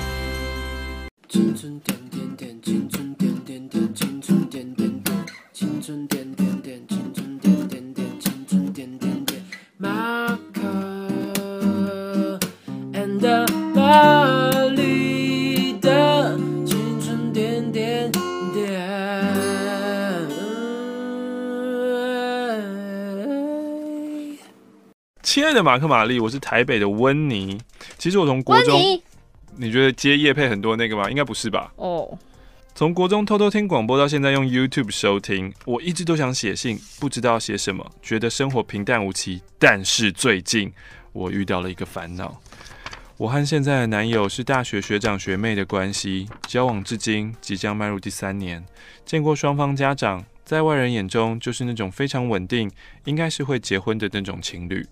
[1.34, 9.42] 青春点点点，青春点点点，青春点点点，青春点点点，青春点点点，青春点点点。
[9.76, 10.62] 马克
[12.94, 18.12] and 巴黎的青春点点
[18.54, 18.88] 点。
[25.24, 27.60] 亲爱的马克玛丽，我是台北的温妮。
[27.98, 28.80] 其实我从国中，
[29.58, 31.10] 你觉得接夜配很多那个吗？
[31.10, 31.72] 应该不是吧？
[31.76, 32.18] 哦，
[32.76, 39.42] 从国中偷偷听广播到现在用 YouTube 收听，我一直都想写信，不知道写什么，觉得生活平淡无奇。
[39.60, 40.72] 但是最近
[41.12, 42.42] 我遇到了一个烦恼。
[43.18, 48.66] 我和现在的男友是大学学长学妹的关系，交往至今即将迈入第三年，
[49.06, 52.70] 见过双方家长，在外人眼中就是那种非常稳定，
[53.06, 54.86] 应该是会结婚的那种情侣。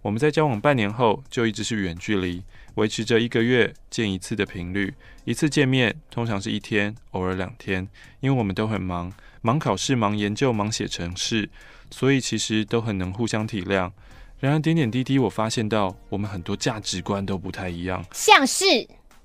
[0.00, 2.42] 我们在交往半年后就一直是远距离，
[2.76, 4.94] 维持着一个月见一次的频率。
[5.24, 7.86] 一次见面通常是一天，偶尔两天，
[8.20, 9.12] 因为我们都很忙，
[9.42, 11.48] 忙考试、忙研究、忙写程式，
[11.90, 13.90] 所以其实都很能互相体谅。
[14.38, 18.04] 然而点点滴滴，我发现到我们很多价值观都不太一样。
[18.12, 18.64] 像是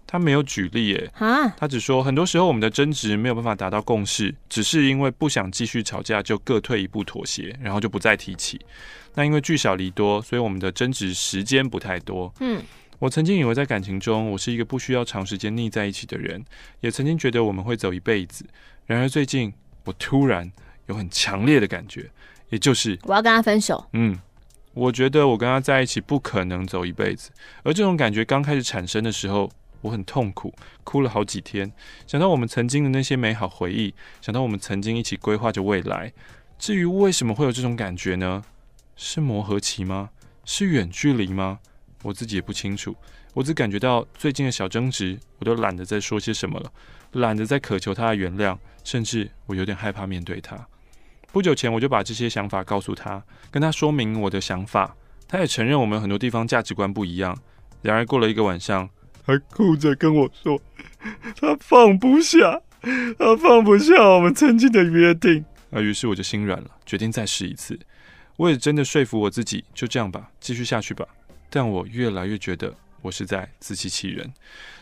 [0.08, 8.60] 他没有举例耶，啊，他只说很多时候我们的争执没有办法达到共识，只是因为不想继续吵架，就各退一步妥协，然后就不再提起。
[9.14, 12.34] 那因为聚少离多，所以我们的争执时间不太多。
[12.40, 12.62] 嗯，
[13.02, 16.46] 我曾经以为在感情中，我是一个不需要长时间腻在一起的人，
[16.82, 18.46] 也曾经觉得我们会走一辈子。
[18.86, 19.52] 然而最近，
[19.86, 20.52] 我突然
[20.86, 22.12] 有很强烈的感觉，
[22.50, 23.84] 也就是我要跟他分手。
[23.94, 24.20] 嗯，
[24.76, 27.32] 我觉得我跟他在一起不可能走一辈子。
[27.64, 29.50] 而这种感觉刚开始产生的时候，
[29.82, 31.72] 我很痛苦，哭了好几天，
[32.06, 36.14] 想到我们曾经的那些美好回忆，想到我们曾经一起规划着未来。
[36.60, 38.44] 至于为什么会有这种感觉呢？
[38.96, 40.12] 是磨合期吗？
[40.46, 41.58] 是远距离吗？
[42.04, 42.96] 我自己也不清楚。
[43.34, 46.72] 我只感觉到最近的小争执，我都懒得再说些什么了，
[47.14, 50.68] 懒得再渴求他的原谅，甚至我有点害怕面对他。
[51.32, 54.96] 不久前，我就把这些想法告诉他，跟他说明我的想法。
[55.28, 57.38] 他也承认我们很多地方价值观不一样。
[57.82, 58.90] 然而过了一个晚上，
[59.26, 60.62] 他哭着跟我说，
[61.40, 62.62] 他放不下，
[63.18, 65.46] 他放不下我们曾经的约定。
[65.72, 67.80] 啊于是我就心软了，决定再试一次。
[68.36, 71.08] 我也真的说服我自己，就这样吧，继续下去吧。
[71.52, 74.34] 但我越来越觉得我是在自欺欺人。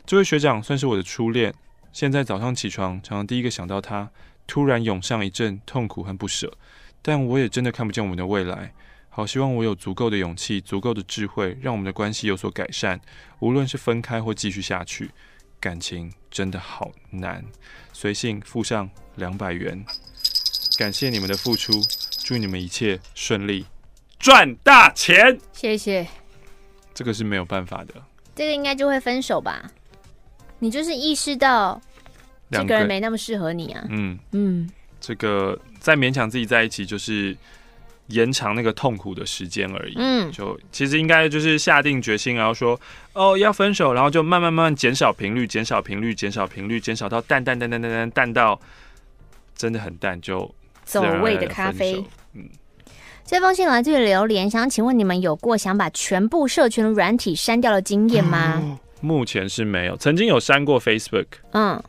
[0.05, 1.53] 这位学长算是我的初恋，
[1.91, 4.09] 现在早上起床，常常第一个想到他，
[4.45, 6.53] 突然涌上一阵痛苦和不舍。
[7.01, 8.71] 但我也真的看不见我们的未来。
[9.09, 13.01] 好希望我有足够的勇气、足够的智慧，让我们的关系有所改善。
[13.39, 15.09] 无论是分开或继续下去，
[15.59, 17.43] 感情真的好难。
[17.91, 19.83] 随信附上两百元，
[20.77, 21.73] 感谢你们的付出，
[22.23, 23.65] 祝你们一切顺利，
[24.19, 25.39] 赚大钱。
[25.51, 26.07] 谢谢。
[26.99, 27.93] 这个是没有办法的。
[28.35, 29.71] 这个应该就会分手吧？
[30.59, 31.81] 你就是意识到
[32.51, 33.85] 这个人没那么适合你啊。
[33.87, 34.69] 嗯嗯，
[34.99, 37.37] 这个再勉强自己在一起，就是。
[38.09, 39.93] 延长那个痛苦的时间而已。
[39.95, 42.81] 嗯，就其实应该就是下定决心，然后说
[43.13, 48.59] 哦要分手，然后就慢慢慢慢减少频率，减少频率，减少频率，减少到淡淡淡淡淡淡淡到
[49.55, 50.51] 真的很淡，就
[50.85, 52.03] 走味的咖啡。
[53.29, 58.61] 嗯，这封信来自于榴莲，想请问你们有过想把全部社群软体删掉的经验吗？
[58.61, 61.27] 哦，目前是没有，曾经有删过 Facebook。
[61.51, 61.81] 嗯。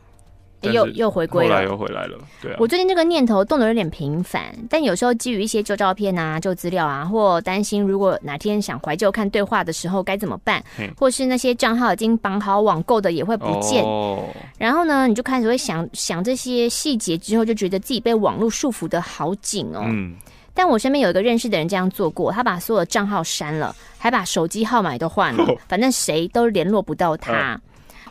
[0.61, 2.19] 又又回归了，后来又回来了。
[2.39, 10.63] 对啊，我最近这个念头动得有点频繁，但有时候基于一些旧照片啊、旧资料啊，或担心如果哪天想怀旧看对话的时候该怎么办，
[10.95, 13.83] 或是那些账号已经绑好网购的也会不见。
[13.83, 14.23] 哦。
[14.59, 19.81] 然后呢，你就开始会想想这些细节，之后就觉得自己被网络束缚的好紧哦。
[19.87, 20.15] 嗯。
[20.53, 27.59] 但我身边有一个认识的人这样做过，他把所有的账号删了，还把手机号码都换了，反正谁都联络不到他。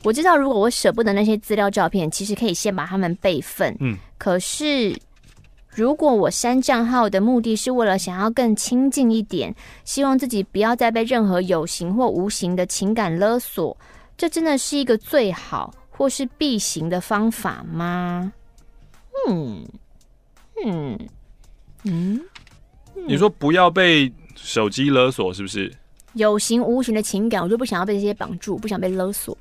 [0.02, 3.76] 我知道，如果我舍不得那些资料照片，其实可以先把它们备份。
[3.80, 4.96] 嗯，可是
[5.68, 13.76] 如果我删账号的目的是为了想要更亲近一点，希望自己不要再被任何有形或无形的情感勒索，
[14.16, 18.32] 这真的是一个最好或是必行的方法吗？
[19.28, 19.66] 嗯
[20.64, 20.98] 嗯
[21.84, 22.20] 嗯，
[23.06, 25.72] 你说不要被手机勒索，是不是？
[26.14, 29.36] 有形无形的情感，我就不想要被这些绑住，不想被勒索。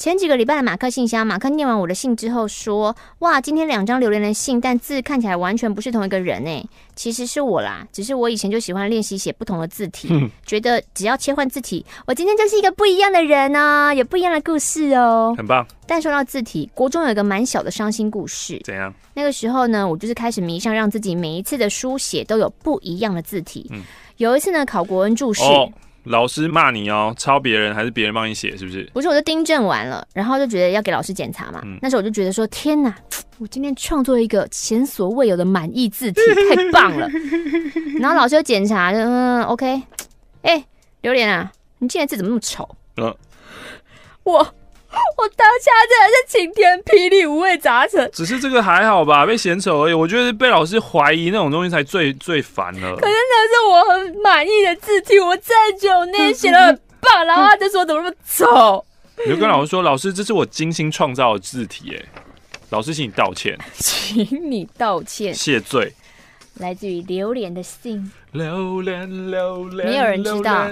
[0.00, 6.66] 前几个礼拜的马克信箱，马克念完我的信之后说：“哇，今天两张榴莲的信，但字看起来完全不是同一个人诶。
[6.94, 15.66] 其实是我啦，只是我以前就喜欢练习写不同的字体，嗯、觉得只要切换字体，我今天就是一个不一样的人呢，有不一样的故事哦，很棒。
[15.86, 18.58] 但说到字体，国中有一个蛮小的伤心故事。
[18.64, 18.90] 怎样？
[19.12, 23.66] 那个时候呢，我就是开始迷上让自己每一次的书写都有不一样的字体。
[23.70, 23.82] 嗯、
[24.16, 25.42] 有一次呢，考国文注释。
[25.42, 25.70] 哦
[26.10, 28.84] 老师骂你哦，抄别人还是别人帮你写，是不是？
[28.92, 31.60] 不是，我就订正完了，然后就觉得要给老师检查嘛。
[31.64, 32.94] 嗯、那时候我就觉得说，天哪，
[33.38, 36.20] 我今天创作一个前所未有的满意字体，
[36.54, 37.08] 太棒了。
[37.98, 39.66] 然后老师又检查，嗯，OK。
[40.42, 40.64] 哎、欸，
[41.02, 42.68] 榴莲啊，你今天字怎么那么丑？
[42.96, 43.14] 嗯，
[44.24, 44.54] 我。
[45.16, 48.10] 我当下真的是晴天霹雳，五味杂陈。
[48.12, 49.92] 只是这个还好吧，被嫌丑而已。
[49.92, 52.96] 我觉得被老师怀疑那种东西才最最烦了。
[52.96, 58.84] 可是那是我很满意的字体，我在九内写的很棒，然后他就说怎么那么丑。
[59.24, 62.02] 你就跟老师说，老师这是我精心创造的字体，哎，
[62.70, 65.92] 老师请你道歉， 请你道歉，谢罪。
[66.54, 70.68] 来自于榴莲的信，榴莲榴莲，没有人知道。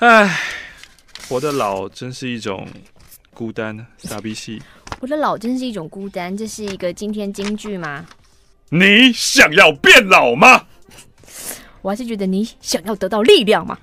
[0.00, 0.40] 哎。
[1.28, 2.66] 活得老真是一种
[3.32, 4.62] 孤单，傻逼戏。
[5.00, 8.04] 活得老真是一种孤单，这是一个今天金句吗？
[8.68, 10.66] 你想要变老吗？
[11.82, 13.78] 我还是觉得你想要得到力量吗？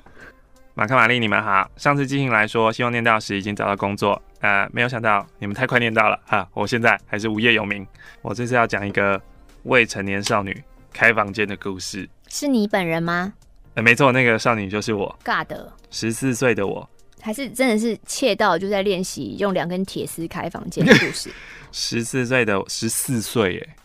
[0.75, 1.69] 马克、玛丽，你们好。
[1.77, 6.47] 上次寄信来说，希望念到时已经找到工作，呃，没有想到你们太快念到了哈。
[6.53, 7.85] 我现在还是无业游民。
[8.21, 9.19] 我这次要讲一个
[9.63, 10.63] 未成年少女
[10.93, 12.07] 开房间的故事。
[12.29, 13.33] 是你本人吗？
[13.73, 15.17] 呃，没错，那个少女就是我。
[15.23, 15.71] 尬的。
[15.89, 16.89] 十四岁的我。
[17.21, 21.31] 还是真的是切到，就在练习用两根铁丝开房间的故事。
[21.71, 23.75] 十四岁的十四岁，哎，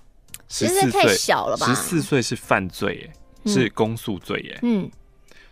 [0.49, 1.67] 十四岁太小了吧？
[1.67, 3.09] 十四岁是犯罪，
[3.45, 4.91] 哎，是公诉罪，哎，嗯，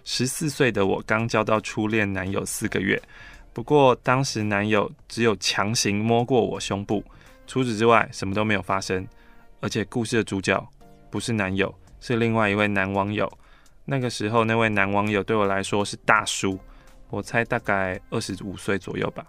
[0.02, 3.00] 十四岁的我刚交到初恋男友四个月，
[3.52, 7.04] 不过当时男友只有强行摸过我胸部，
[7.46, 9.06] 除此之外什么都没有发生。
[9.60, 10.68] 而且故事的主角
[11.10, 13.30] 不是男友，是另外一位男网友。
[13.84, 16.58] 那个时候那位男网友对我来说是大叔。
[17.14, 19.24] 我猜大概二十五岁左右吧，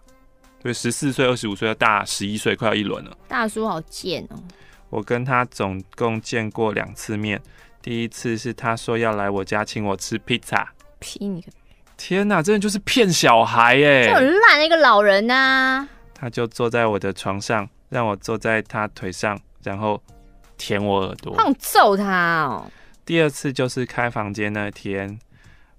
[0.59, 3.15] 对，十四岁、二十五岁要大十一岁，快要一轮了。
[3.27, 4.41] 大叔好贱哦！
[4.89, 7.39] 我跟他总共见过两次面，
[7.83, 10.67] 第一次是他说要来我家请我吃披萨。
[10.97, 11.51] 屁你个！
[11.95, 14.07] 天哪，真的就是骗小孩耶！
[14.07, 15.89] 这很烂的一个老人呐、啊！
[16.15, 20.01] 他就坐在我的床上，让我坐在他腿上，然后
[20.57, 21.35] 舔我耳朵。
[21.35, 22.65] 想揍他哦！
[23.05, 25.19] 第二次就是开房间那天，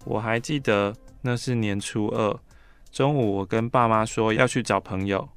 [0.04, 0.94] 我还记得。
[1.26, 2.38] 那是年初二
[2.92, 5.28] 中午，我跟爸妈说要去找朋友。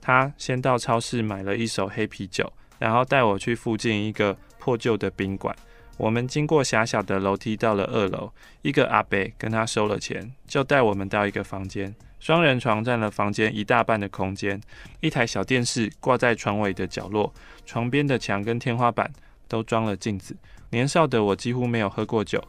[0.00, 5.54] 他先到超市买了一手黑啤酒，然后带我去附近一个破旧的宾馆。
[5.98, 8.32] 我们经过狭小的楼梯到了二楼，
[8.62, 11.94] 一个阿伯跟他收了钱，就带我们到一个房间。
[12.18, 14.58] 双人床占了房间一大半的空间，
[15.00, 17.30] 一台小电视挂在床尾的角落，
[17.66, 19.12] 床边的墙跟天花板
[19.46, 20.34] 都装了镜子。
[20.70, 22.42] 年少的我几乎没有喝过酒，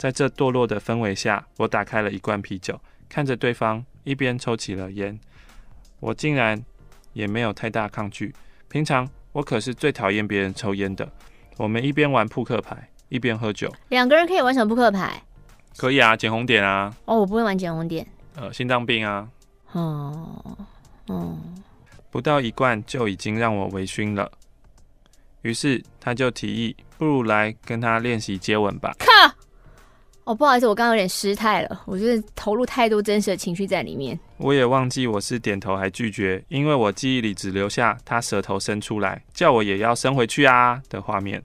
[0.00, 5.20] 在这堕落的氛围下，我打开了一罐啤酒，看着对方一边抽起了烟，
[6.00, 6.64] 我竟然
[7.12, 8.34] 也没有太大抗拒。
[8.70, 11.06] 平常我可是最讨厌别人抽烟的。
[11.58, 13.70] 我们一边玩扑克牌，一边喝酒。
[13.90, 15.22] 两个人可以玩什么扑克牌？
[15.76, 16.96] 可以啊，捡红点啊。
[17.04, 18.06] 哦，我不会玩捡红点。
[18.36, 19.28] 呃，心脏病啊。
[19.72, 20.56] 哦，
[21.08, 21.38] 哦。
[22.10, 24.32] 不到一罐就已经让我微醺了。
[25.42, 28.94] 于是他就提议，不如来跟他练习接吻吧。
[28.98, 29.34] 靠！
[30.24, 34.18] 哦，不好意思，我刚刚有点失态了，我觉得投入太多真实的情绪在里面。
[34.36, 41.42] 我也忘记我是点头还拒绝，因为我记忆里只留下他舌头伸出来，叫我也要伸回去啊的画面。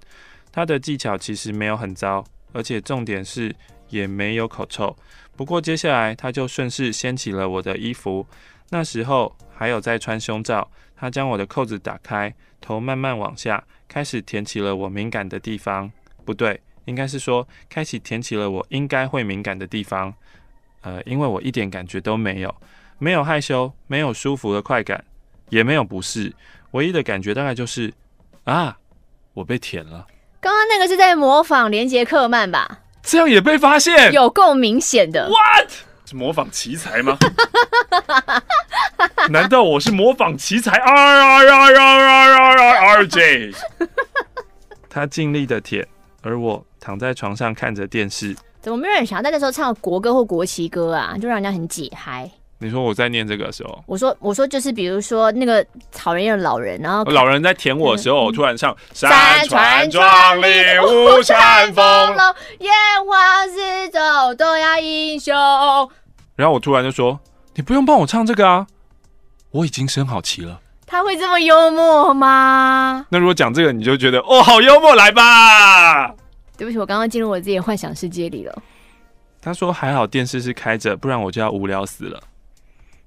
[0.51, 2.23] 他的技巧其实没有很糟，
[2.53, 3.53] 而且重点是
[3.89, 4.95] 也没有口臭。
[5.35, 8.25] 不过接下来他就顺势掀起了我的衣服，
[8.69, 10.69] 那时候还有在穿胸罩。
[10.97, 13.63] 他将我的扣子打开，头慢慢往下。
[13.87, 15.91] 开始舔起了我敏感的地方，
[16.23, 20.13] 不对，应该是说开启舔起了我应该会敏感的地方。
[20.81, 22.55] 呃，因为我一点感觉都没有，
[22.99, 25.03] 没有害羞，没有舒服的快感，
[25.49, 26.33] 也没有不适，
[26.71, 27.93] 唯一的感觉大概就是
[28.43, 28.77] 啊，
[29.33, 30.05] 我被舔了。
[30.39, 32.81] 刚刚那个是在模仿连杰克曼吧？
[33.01, 35.27] 这样也被发现，有够明显的。
[35.27, 35.71] What？
[36.05, 37.17] 是模仿奇才吗？
[39.29, 43.51] 难道我是模仿奇才 R R R R R R J？
[44.87, 45.87] 他尽力的舔，
[46.25, 48.35] 而我躺在床上看着电视。
[48.59, 51.15] 怎么没有人想要在那时候唱国歌或国旗歌啊？
[51.21, 52.29] 就让人家很解嗨。
[52.57, 60.47] 你说我在念这个的时候，我说我说就是比如说那个讨人厌的老人，然后老人在舔我的时候，我突然唱山川壮丽，
[60.81, 61.83] 五山丰
[62.15, 62.17] 隆，
[62.59, 62.71] 烟
[63.05, 65.35] 花四洲，东亚英雄。
[66.35, 67.19] 然后我突然就说
[67.53, 68.65] ：“你不用帮我唱这个啊，
[69.51, 73.05] 我已经升好旗了。”他会这么幽默吗？
[73.09, 76.13] 那如果讲这个，你就觉得哦，好幽默，来吧。
[76.57, 78.63] 对不起，我刚刚进入我自己的幻想世界里了。
[79.41, 82.21] 他说：“还好电视是开着，不然我就要无聊死了。”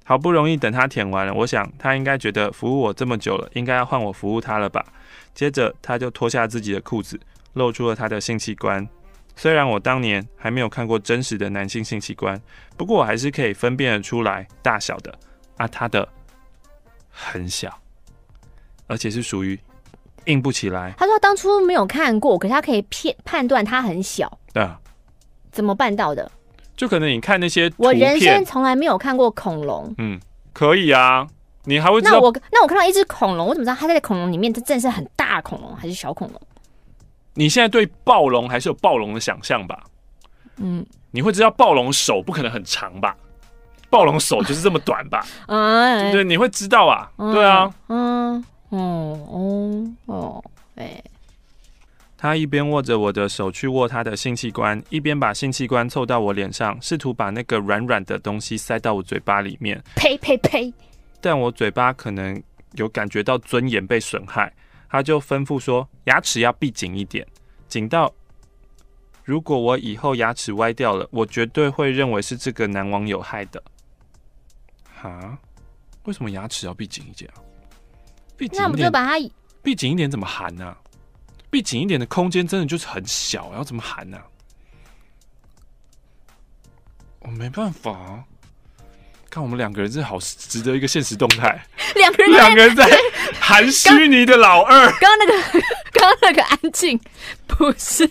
[0.04, 4.84] 好不容易等他舔完了，我想他应该觉得服务我这么久了，应该要换我服务他了吧。
[5.34, 7.18] 接着他就脱下自己的裤子，
[7.52, 8.88] 露出了他的性器官。
[9.36, 12.40] 虽然我当年还没有看过真实的男性性器官，
[12.76, 15.14] 不过我还是可以分辨得出来大小的
[15.56, 16.08] 啊，他的
[17.18, 17.76] 很小，
[18.86, 19.58] 而且是属于
[20.26, 20.94] 硬不起来。
[20.96, 24.38] 他说他当初没有看过，可是他可以判判断它很小。
[24.52, 24.78] 对啊，
[25.50, 26.30] 怎么办到的？
[26.76, 29.92] 就可能你看那些，我人生从来没有看过恐龙。
[29.98, 30.20] 嗯，
[30.52, 31.26] 可以啊，
[31.64, 32.12] 你还会知道？
[32.12, 36.40] 那我那我看到一只恐龙，我怎么知道它在恐龙里面，这真的是很大恐龙还是小恐龙？
[37.34, 39.82] 你现在对暴龙还是有暴龙的想象吧？
[40.56, 43.16] 嗯，你会知道暴龙手不可能很长吧？
[43.90, 45.24] 暴龙手就是这么短吧？
[45.46, 47.10] 嗯， 对，对，你会知道啊？
[47.16, 48.78] 嗯、对啊，嗯，哦，
[49.30, 50.44] 哦，哦，
[50.76, 51.02] 哎，
[52.16, 59.82] 他一边握着我的手去握他的性器官，一边把性器官凑到我脸上，试图把那个软软的东西塞到我嘴巴里面。
[59.94, 60.72] 呸呸呸！
[61.20, 62.40] 但我嘴巴可能
[62.72, 64.52] 有感觉到尊严被损害。
[64.90, 67.26] 他就吩咐说：“牙齿要闭紧一点，
[67.68, 68.10] 紧到
[69.22, 73.62] 如果我以后牙齿歪掉了，我绝对会认为是这个男网友害的。”
[75.00, 75.38] 哈？
[76.04, 77.38] 为什么牙齿要闭紧一点啊？
[78.36, 79.30] 闭紧一点，那我们就把它
[79.62, 80.76] 闭紧一点怎么含呢？
[81.50, 84.18] 闭紧一点的空间真的就是很小，要怎么含呢？
[87.20, 88.24] 我没办法啊。
[89.30, 91.62] 看我们两个人真的好值得一个现实动态，
[91.94, 92.88] 两个人 两个人在
[93.38, 94.90] 含虚拟的老二。
[94.92, 95.60] 刚刚那个，
[95.92, 96.98] 刚刚那个安静，
[97.46, 98.06] 不是，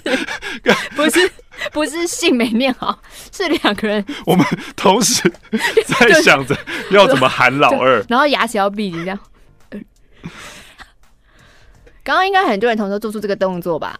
[0.95, 1.31] 不是，
[1.71, 2.99] 不是信没念好，
[3.31, 4.05] 是两个人。
[4.25, 4.45] 我们
[4.75, 5.21] 同时
[5.85, 6.57] 在想着
[6.91, 9.19] 要怎么喊老二，然后牙齿要闭紧这样。
[12.03, 13.99] 刚刚应该很多人同时做出这个动作吧？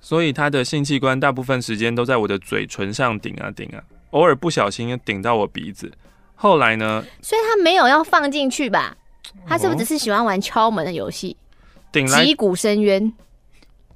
[0.00, 5.90] 所以他的性器官大部分时间都在我的嘴唇上顶啊顶啊，偶尔不小心顶到我鼻子。
[6.34, 7.04] 后来呢？
[7.20, 8.96] 所以他没有要放进去吧？
[9.46, 11.36] 他是不是只是喜欢玩敲门的游戏？
[11.90, 13.12] 顶来击鼓深渊，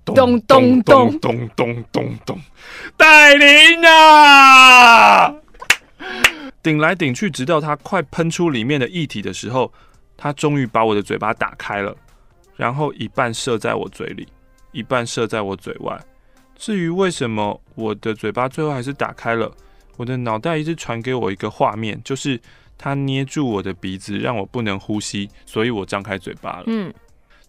[0.05, 2.41] 咚咚咚咚咚咚咚，
[2.97, 3.49] 戴琳
[3.89, 5.33] 啊！
[6.63, 9.73] 顶来顶去，直到他快喷出里面的液体的时候，
[10.17, 11.97] 他终于把我的嘴巴打开了，
[12.57, 14.27] 然后一半射在我嘴里，
[14.73, 15.99] 一半射在我嘴外。
[16.57, 19.51] 至于为什么我的嘴巴最后还是打开了？
[19.97, 22.41] 我的脑袋一直传给我一个画面，就是
[22.77, 26.65] 他捏住我的鼻子，让我不能呼吸，所以我张开嘴巴了。
[26.67, 26.93] 嗯，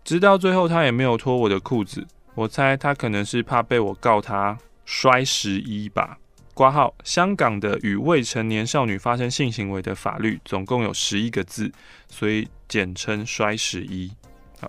[0.03, 2.05] 直到最后他也没有脱我的裤子。
[2.35, 6.17] 我猜他可能是怕被我告他摔十一吧。
[6.53, 11.71] 挂号，香港的与未成年少女发生性行为的法律总共有十一个字，
[12.07, 14.11] 所以简称摔十一。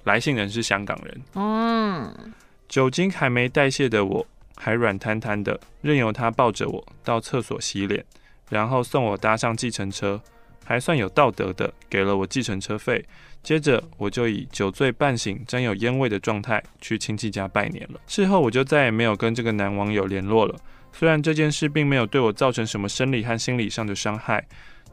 [0.04, 1.22] 来信人是香港人。
[1.34, 2.32] 嗯。
[2.68, 8.04] 酒精还没代谢的我，还软瘫瘫的，任由他抱着我到厕所洗脸，
[8.48, 10.20] 然后送我搭上计程车，
[10.64, 13.04] 还算有道德的给了我计程车费。
[13.44, 18.00] 接着我就以酒醉半醒、沾有烟味的状态去亲戚家拜年了。
[18.06, 20.56] 事后我就再也没有跟这个男网友联络了。
[20.92, 24.44] 虽然这件事并没有对我造成什么生理和心理上的伤害，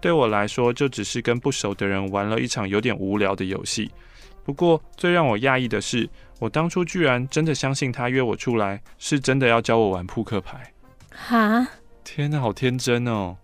[0.01, 3.89] 对我来说就只是跟不熟的人玩了一场有点无聊的游戏。
[4.43, 10.73] 不过，最让我讶异的是，我当初居然真的相信他约我出来，是真的要教我玩扑克牌。
[11.11, 11.67] 哈？
[12.03, 13.37] 天哪，好天真哦！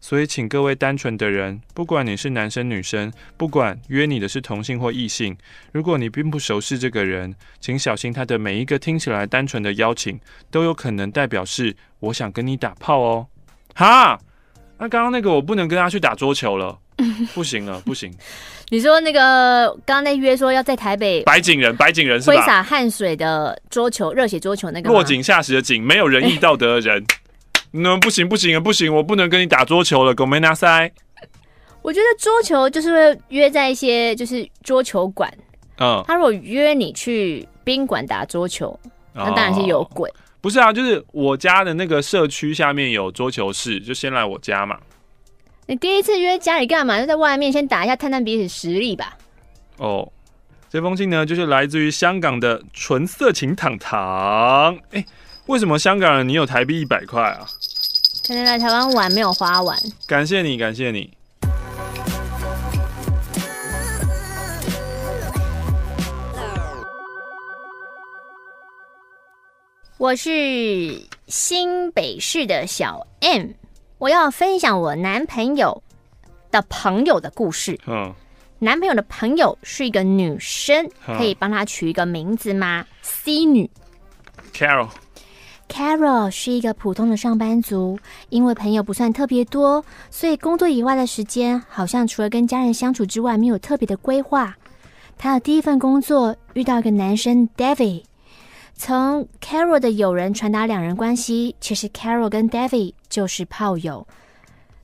[0.00, 5.36] 所以，请各位单纯的人，不管你是男生女生，不管约你的是同性或异性，
[5.72, 10.20] 如果你并不熟悉这个人，请小心他的每一个听起来单纯的邀请，
[10.50, 13.26] 都有可能代表是我想跟你打炮哦。
[13.74, 14.18] 哈？
[14.78, 16.78] 那刚刚那个我不能跟他去打桌球了。
[17.34, 18.12] 不行了，不行。
[18.70, 22.36] 你说那个刚刚那约说要在台北白景人，白景人是吧？
[22.36, 27.04] 挥洒汗水的桌球，热血桌球那个落井下石的井，没有仁义道德的人。
[27.82, 30.90] 那、欸、不行不行啊，不行，我不能跟你打桌球了，狗没拿塞。
[31.82, 35.32] 我觉得桌球就是会约在一些就是桌球馆。
[35.78, 38.78] 嗯，他如果约你去宾馆打桌球，
[39.12, 40.10] 那当然是有鬼。
[40.10, 44.78] 哦、不是啊，就是我家的那个社区下面有桌球室，就先来我家嘛。
[45.66, 46.98] 你第一次约家里干嘛？
[46.98, 49.16] 就在外面先打一下，探探彼此实力吧。
[49.76, 50.10] 哦，
[50.70, 54.78] 这封信呢，就是来自于香港的纯色情糖糖。
[54.92, 55.04] 哎，
[55.46, 57.46] 为什么香港人你有台币一百块啊？
[58.26, 59.78] 可能来台湾玩没有花完。
[60.04, 61.16] 感谢你，感谢你。
[69.98, 73.50] 我是新北市的小 M。
[73.98, 75.80] 我要分享我男朋友
[76.50, 77.78] 的朋友的故事。
[77.86, 78.12] 嗯，
[78.58, 83.70] 男朋友的朋友是一个女生，可以帮她取一个名字吗？C 女
[84.52, 84.88] ，Carol。
[85.68, 87.98] Carol 是一个普通的上班族，
[88.28, 94.56] 因为朋友不算特别多，所以工作以外的时间好像除了跟家人相处之外，没有特别的规划。
[95.18, 98.04] 他的第一份工作遇到一个男生 David。
[98.74, 104.06] 从 Carol 的友人传达两人关系，其实 Carol 跟 David 就是炮友。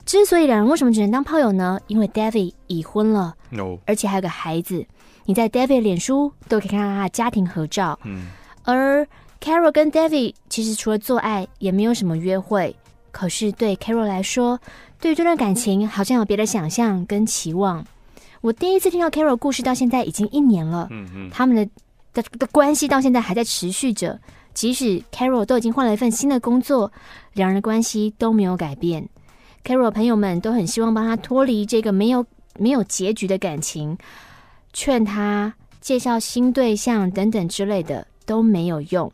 [0.05, 1.79] 之所以两人为什么只能当炮友呢？
[1.87, 3.77] 因为 David 已婚了，No.
[3.85, 4.85] 而且还有个孩子。
[5.25, 7.97] 你在 David 脸书都可以看到他的家庭合照。
[8.03, 8.27] 嗯，
[8.63, 9.07] 而
[9.43, 12.73] Carol 跟 David 其实除了做爱，也没有什么约会。
[13.11, 14.57] 可是对 Carol 来说，
[15.01, 17.85] 对于这段感情好像有别的想象跟期望。
[18.39, 20.87] 我第一次听到 Carol 故事，到现在已经一年了。
[20.91, 21.69] 嗯嗯，他们的。
[22.13, 24.19] 的的关系到现在还在持续着，
[24.53, 26.91] 即使 Carol 都已经换了一份新的工作，
[27.33, 29.09] 两人的关系都没有改变。
[29.65, 32.23] Carol 朋友们都很希望帮他脱离这个没有
[32.59, 33.97] 没有结局的感情，
[34.73, 39.11] 劝他介绍新对象等等之类的都没有用。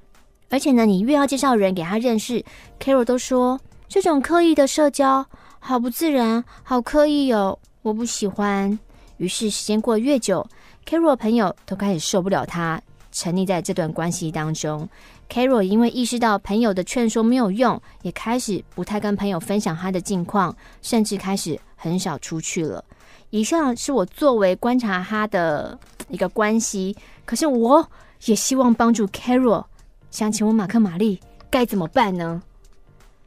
[0.49, 2.43] 而且呢，你越要介绍人给他认识
[2.79, 5.25] ，Carol 都说这种刻意的社交
[5.59, 8.77] 好不自然，好刻意哦，我不喜欢。
[9.17, 10.45] 于是时间过得越久
[10.85, 12.81] ，Carol 朋友都开始受不了他。
[13.11, 14.87] 沉溺在这段关系当中
[15.29, 22.85] ，Carol 因为意识到朋友的劝说没有用，也开始不太跟朋友分享他的近况，甚至开始很少出去了。
[23.31, 25.77] 以上是我作为观察他的
[26.07, 26.95] 一个关系，
[27.25, 27.85] 可是我
[28.25, 29.65] 也希望帮助 Carol。
[30.11, 32.41] 想请问马克玛丽该怎么办呢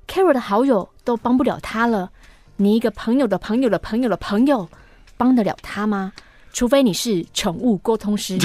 [0.07, 2.11] ？Carol 的好友都帮不了他了，
[2.57, 4.69] 你一个朋友的朋友的朋友的朋友
[5.17, 6.13] 帮得了他吗？
[6.53, 8.39] 除非你是宠物沟通师。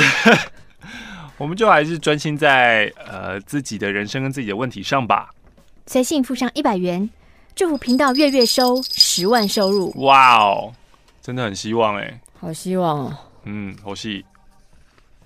[1.38, 5.29] 我们就还是专心在呃自己的人生跟自己的问题上吧。
[5.85, 7.09] 随信附上一百元，
[7.53, 9.91] 祝福频道月月收十万收入。
[9.97, 10.73] 哇哦，
[11.21, 13.17] 真的很希望哎，好希望哦。
[13.43, 14.25] 嗯，好戏，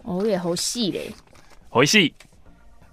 [0.03, 1.14] 我也好戏嘞，
[1.70, 2.14] 好戏。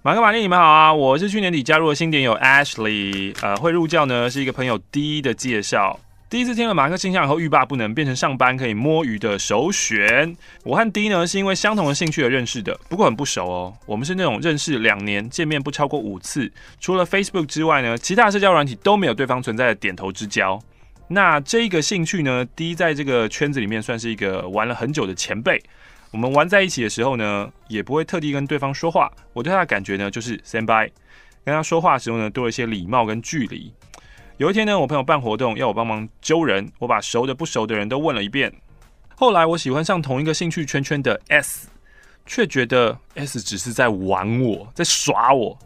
[0.01, 0.93] 马克、玛丽，你们好啊！
[0.93, 5.99] 我是去年底加入的新点友 Ashley，呃，会入教呢是一个朋友 D 的介绍。
[6.29, 10.33] 第一次听了马克信箱以后，欲罢不能，变成上班可以摸鱼的首选。
[10.63, 13.73] 我和 D 呢是因为相同的兴趣而认识的，不过很不熟哦。
[13.85, 20.57] 我们是那种认识两年，见面不超过五次，除了 Facebook 之外呢，其他社交软体都没有对方存在的点头之交。
[21.09, 25.61] 那这个兴趣呢，D 在这个圈子里面算是一个玩了很久的前辈。
[26.11, 29.11] 我们玩在一起的时候呢，也不会特地跟对方说话。
[29.33, 30.91] 我对他的感觉呢，就是 stand by，
[31.45, 33.71] 跟他说话的时候呢，多了一些礼貌跟距离。
[34.37, 38.51] 有一天呢，我朋友办活动要我帮忙揪人，我把熟的不熟的人都问了一遍。
[39.15, 41.67] 后来我喜欢上同一个兴趣圈圈的 S，
[42.25, 45.59] 却觉得 S 只是在玩我，在耍我。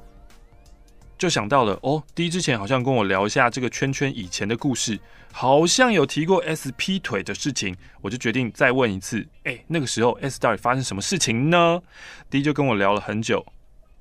[1.24, 5.00] 就想到了哦，D 之前好像跟我聊一下这个圈圈以前的故事，
[5.32, 9.26] 好像有提过 S 劈腿的事情，我就决定再问一次。
[9.46, 11.82] 哎，那个时候 S 到底发生什么事情呢
[12.30, 13.46] ？D 就跟我聊了很久。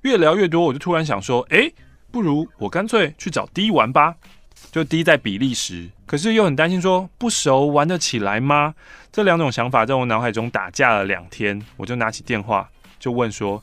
[0.00, 1.70] 越聊越多，我就突然想说，哎，
[2.10, 4.16] 不如我干脆去找 D 玩吧。
[4.72, 8.74] 就 D 在比利时，可是又很担心说不熟玩得起来吗？
[9.12, 12.68] 这两种想法在我脑海中打架了两天，我就拿起电话
[12.98, 13.62] 就问说，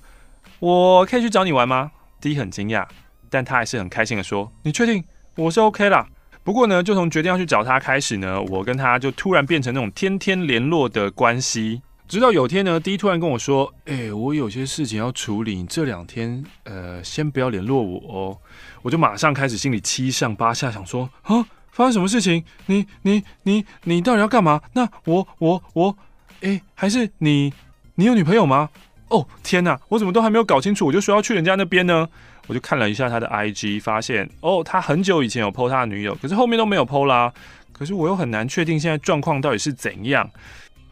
[0.60, 1.92] 我可以去找你玩吗
[2.22, 2.88] ？D 很惊讶，
[3.30, 5.04] 但他还是很开心的说，你确定？
[5.36, 6.08] 我是 OK 啦。
[6.44, 11.82] 不过呢，就从决定要去找他开始呢，我跟他就突然变成那种天天联络的关系。
[12.08, 18.38] 直到有天呢，D 突然跟我说：“哎、我有些事情要处理，你这两天呃，先不要联络我哦。”
[18.82, 22.44] 我就马上开始心里七上八下，想说：“啊，发生什么事情？
[22.66, 24.60] 你你你你到底要干嘛？
[24.74, 25.96] 那我我我，
[26.42, 27.54] 哎、还是你
[27.94, 28.70] 你有女朋友吗？
[29.10, 32.08] 哦，天哪，我怎么都还没有搞清楚，我就说要去人家那边呢？”
[32.50, 37.32] 我就看了一下他的 IG，发现哦，他很久以前有 po 他的女友，可是后面都没有 po 啦。
[37.72, 40.28] 可是我又很难确定现在状况到底是怎样。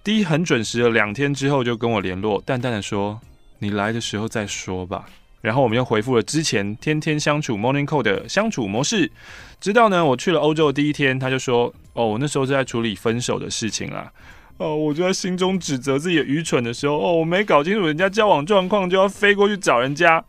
[0.03, 3.20] 第一，很准时的两天之后就跟我联络，淡淡的说
[3.60, 5.05] ：“你来的时候再说吧。”
[5.41, 9.12] 然后我们又回复了之前天天相处 Morning Call 的相处模式。
[9.60, 14.12] 直到呢，我去了欧洲的第一天，他就说：“哦，我那时候是在处理分手的事情啦。”
[14.58, 20.24] 哦，我就在心中指责自己的愚蠢的时候，哦，我没搞清楚人家交往状况就要飞过去找人家。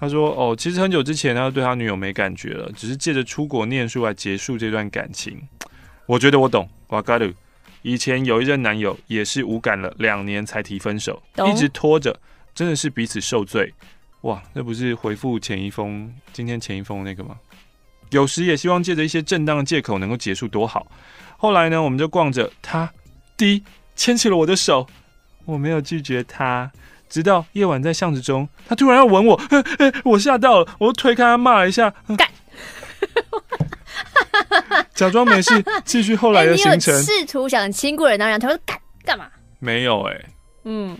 [0.00, 5.40] 他说：“哦，其实很久之前他就对他女友没感觉了，只是借着出国念书来结束这段感情。
[6.06, 7.32] 我觉得我懂，哇嘎鲁。
[7.82, 12.16] 以前有一任男友也是无感了两年才提分手，一直拖着，
[12.54, 13.72] 真的是彼此受罪。
[14.22, 17.36] 哇，那不是回复前一封今天前一封那个吗？
[18.10, 20.86] 有时也希望借着一些正当的借口能够结束多好。
[21.36, 22.92] 后来呢，我们就逛着他
[23.36, 23.62] 滴
[23.96, 24.86] 牵起了我的手，
[25.44, 26.70] 我没有拒绝他。”
[27.08, 32.28] 直到夜晚在巷子中，他突然要吻我，呵 呵，我吓到了，我推开他骂了一下，干，
[34.94, 37.02] 假装没事，继续后来的 行程。
[37.02, 39.26] 试、欸、图想亲过人，然后他说干干嘛？
[39.58, 40.26] 没有哎、欸，
[40.64, 40.98] 嗯，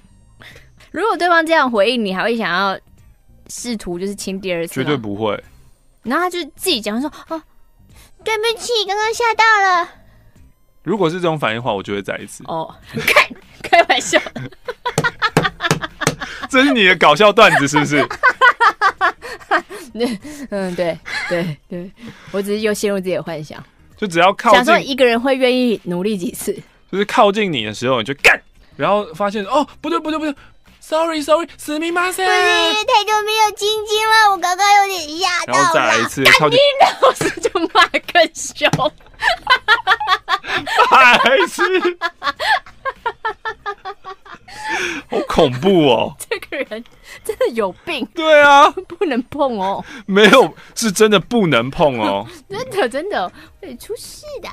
[0.91, 2.79] 如果对方这样回应，你还会想要
[3.49, 4.75] 试图就是亲第二次？
[4.75, 5.43] 绝对不会。
[6.03, 7.43] 然后他就自己讲说：“哦，
[8.25, 9.89] 对不起，刚刚吓到了。”
[10.83, 12.43] 如果是这种反应的话，我就会再一次。
[12.47, 12.75] 哦，
[13.07, 13.29] 开
[13.63, 14.19] 开玩笑。
[16.50, 18.08] 这是你的搞笑段子是不是？
[20.50, 20.98] 嗯，对
[21.30, 21.91] 对对，
[22.32, 23.64] 我只是又陷入自己的幻想，
[23.96, 26.52] 就只要靠近，想说一个人会愿意努力几次，
[26.91, 28.41] 就是靠近你的时候你就干，
[28.76, 30.36] 然后发现哦不对不对不对，
[30.80, 36.58] sorry sorry，すみません，太久没有亲亲了，我刚刚有点吓到了，然后再来一次靠近，
[37.02, 38.70] 老师就骂更凶，
[40.89, 41.62] 白痴。
[45.09, 46.14] 好恐怖哦！
[46.29, 46.85] 这个人
[47.24, 48.07] 真的有病。
[48.14, 49.85] 对啊，不能碰哦。
[50.07, 52.26] 没有，是真的不能碰哦。
[52.49, 54.49] 真的真的会出事的。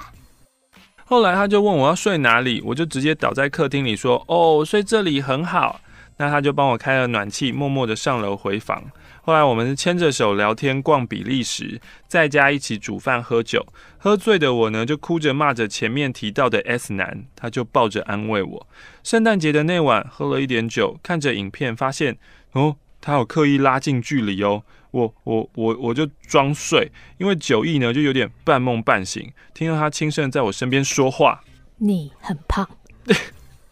[1.05, 5.80] 后来他就问我要睡哪里，我就直接倒在客厅里说：“哦，睡这里很好。”
[6.17, 8.82] 那他就帮我开了暖气，默默的上楼回房。
[9.26, 13.65] 后来我们牵着手聊天逛比利时，在家一起煮饭喝酒。
[13.97, 18.67] 喝醉的我呢，就哭着骂着前面提到的 S 男，他就抱着安慰我。
[19.03, 22.19] 圣诞节的那晚，喝了一点酒，看着影片发现，
[22.51, 24.61] 哦，他有刻意拉近距离哦。
[24.91, 31.43] 我我我我就装睡，因为酒意呢，就有点半梦半醒，听到他轻声在我身边说话
[31.82, 32.69] ：“你很胖。”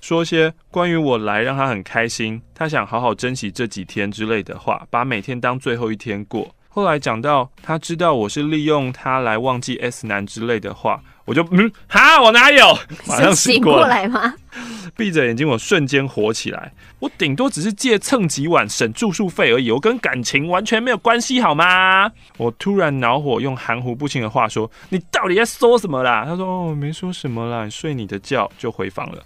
[0.04, 6.54] 说些关于我来让他很开心，他想好好珍惜这几天之类的话，把每天当最后一天过。
[6.68, 12.78] 后来讲到他知道我是利用他来忘记 S 男之类的话，我就嗯哈，我哪有？
[13.08, 14.34] 马上醒过来吗？
[14.98, 16.74] 闭着眼睛，我瞬间火起来。
[17.00, 22.12] 我顶多只是借蹭几晚省住宿费而已，我跟感情完全没有关系，好吗？
[22.36, 29.24] 我突然恼火，用含糊不清的话说：“你到底在说什么啦？”他说：“哦，没说什么啦，睡你的觉。”就回房了。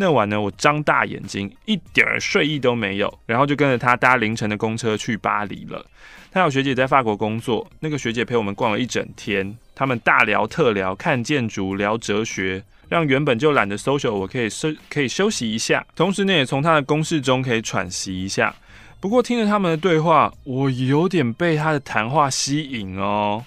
[0.00, 5.84] 那晚呢，我张大眼睛，一点睡意都没有，然后就跟着他搭凌晨的公车去巴黎了。
[6.32, 18.54] 他有学姐在法国工作，那个学姐陪我们逛了一整天，他们大聊特聊，看建筑，聊哲学，让原本就懒得 social 我可以休可以休息一下，同时呢，也从他的公式中可以喘息一下。
[19.00, 23.44] 不过听着他们的对话，我有点被他的谈话吸引哦。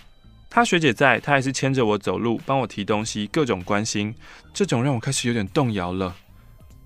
[0.51, 4.13] 他学姐在，他还是牵着我走路，帮我提东西，各种关心，
[4.53, 6.15] 这种让我开始有点动摇了。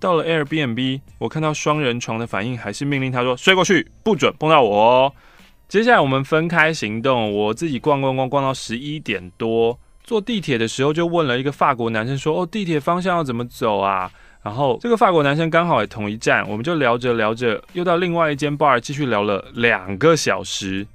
[0.00, 5.12] 到了 Airbnb，我看到双人床的反应，还是命令他说睡过去，不准碰到我哦。
[5.68, 14.10] 接下来我们分开行动，我自己逛逛逛逛到十一点多，坐地铁的时候就问了一个法国男生说：“哦，地铁方向要怎么走啊？”
[14.42, 20.86] 然后这个法国男生刚好也同一站，我们就聊着聊着，又到另外一间 bar 继续聊了两个小时。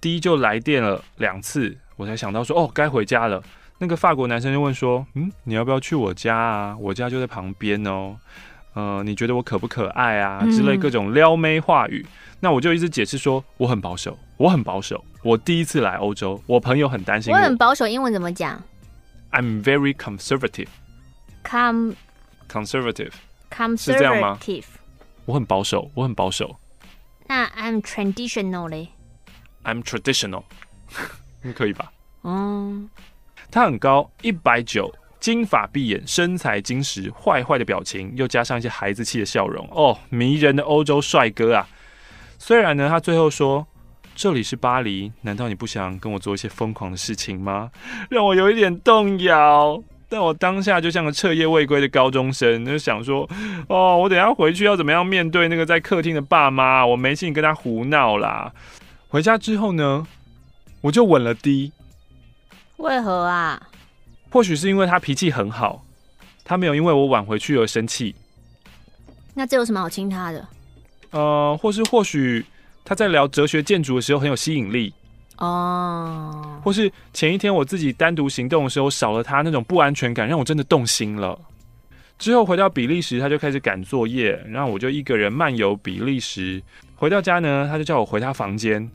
[0.00, 3.42] D 就来电了两次，我才想到说：“哦，该回家了。”
[3.78, 6.76] 那个法国男生就问说：“嗯，你要不要去我家啊？
[6.78, 8.16] 我家就在旁边哦。”
[8.74, 10.44] 呃，你觉得我可不可爱啊？
[10.50, 12.04] 之类各种撩妹话语。
[12.04, 15.04] 嗯、那我就一直解释说我很保守，我很保守。
[15.22, 17.38] 我第一次来欧洲，我朋友很担心我。
[17.38, 18.60] 我很保守，英文怎么讲
[19.30, 20.66] ？I'm very conservative.
[21.44, 21.94] Come
[22.48, 23.12] conservative.
[23.50, 24.38] Conservative 是这样吗？
[25.26, 26.56] 我很保守，我很保守。
[27.28, 28.88] 那 I'm traditional 嘞
[29.62, 30.42] ？I'm traditional，
[31.54, 31.92] 可以吧？
[32.24, 32.90] 嗯，
[33.54, 41.68] 他很高，一百九，金发碧眼，身材精实，坏坏的表情，又加上一些孩子气的笑容，哦，迷人的欧洲帅哥啊！
[42.36, 43.64] 虽然呢，他最后说
[44.16, 47.70] 这里是巴黎，难道你不想跟我做一些疯狂的事情吗？
[48.10, 49.80] 让我有一点动摇。
[50.08, 53.28] 但我当下就像个彻夜未归的高中生，就想说，
[53.68, 56.84] 哦，我等下回去要怎么样面对那个在客厅的爸妈？
[56.84, 58.52] 我没心跟他胡闹啦。
[59.06, 60.04] 回家之后呢，
[60.80, 61.70] 我就稳了低。
[62.84, 63.60] 为何啊？
[64.30, 65.82] 或许是因为他脾气很好，
[66.44, 68.14] 他没有因为我晚回去而生气。
[69.32, 70.46] 那这有什么好亲他的？
[71.10, 72.44] 呃，或是或许
[72.84, 74.92] 他在聊哲学建筑的时候很有吸引力。
[75.38, 76.64] 哦，oh.
[76.64, 81.40] 或是前一天我自己单独行动的时候少了他那种不安全感，让我真的动心了。
[82.18, 86.62] 之后回到比利时，他就开始赶作业，然后我就一个人漫游比利时。
[86.96, 88.88] 回到家呢，他就叫我回他房间，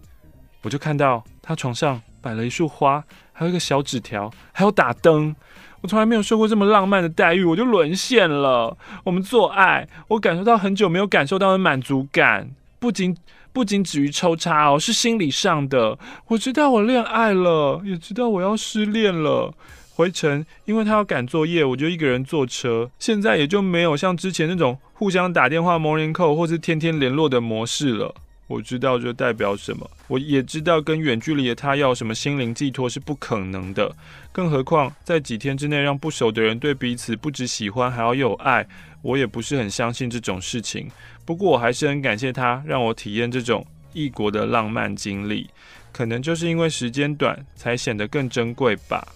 [0.62, 3.04] 我就看到他床上摆了一束花，
[3.34, 5.36] 还有一个小纸条，还有打灯。
[5.82, 8.78] 我从来没有受过这么浪漫的待遇，我就沦陷了。
[9.04, 13.16] 我们做爱，我感受到很久没有感受到的满足感，不仅。
[13.52, 15.98] 不仅止于抽插哦，是心理上的。
[16.28, 19.52] 我知道我恋爱了，也知道我要失恋了。
[19.96, 22.92] 回程，因为他要赶作业，我就一个人坐车。
[23.00, 28.14] 现在也就没有像之前那种互相打电话 morning call 或是天天联络的模式了。
[28.50, 33.96] 我知道这代表什么，我也知道跟远距离的他要什么心灵寄托是不可能的。
[34.32, 38.68] 更何况在几天之内让不熟的人对彼此不止喜欢，还要有爱，
[39.04, 40.90] 我也不是很相信这种事情。
[41.26, 45.48] 不过我还是很感谢他，让我体验这种异国的浪漫经历。
[45.92, 49.08] 可能就是因为时间短，才显得更珍贵吧。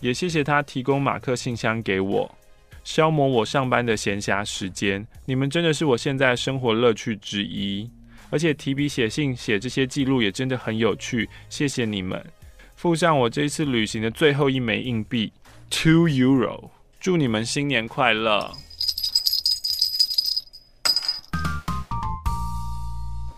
[0.00, 2.34] 也谢谢他提供马克信箱给我，
[2.82, 5.06] 消磨我上班的闲暇时间。
[5.26, 7.90] 你们真的是我现在生活乐趣之一。
[8.30, 11.28] 而且提笔写信写这些记录也真的很有趣。
[11.48, 12.24] 谢谢你们。
[12.76, 15.32] 附上我这一次旅行的最后一枚硬币
[15.68, 16.70] ，two euro。
[16.98, 18.50] 祝你们新年快乐。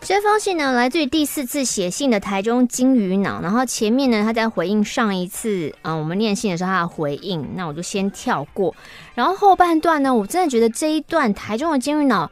[0.04, 3.40] 这封信呢，来自于第四次写信的台中金鱼脑。
[3.40, 8.74] 然后前面呢，他在回应上一次，嗯，我们念信的时候他的回应，那我就先跳过。
[9.14, 12.30] 然后后半段呢，我真的觉得这一段台中的金鱼脑，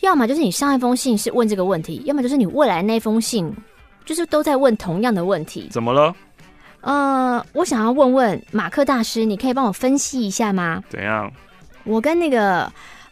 [0.00, 3.52] 要么就是你上一封信是问这个问题，要么就是你未来那封信，
[4.04, 5.68] 就是都在问同样的问题。
[5.70, 6.14] 怎么了？
[6.80, 10.82] 呃，我想要问问马克大师，你可以帮我分析一下吗？
[10.88, 11.30] 怎样？
[11.84, 12.70] 我跟那个。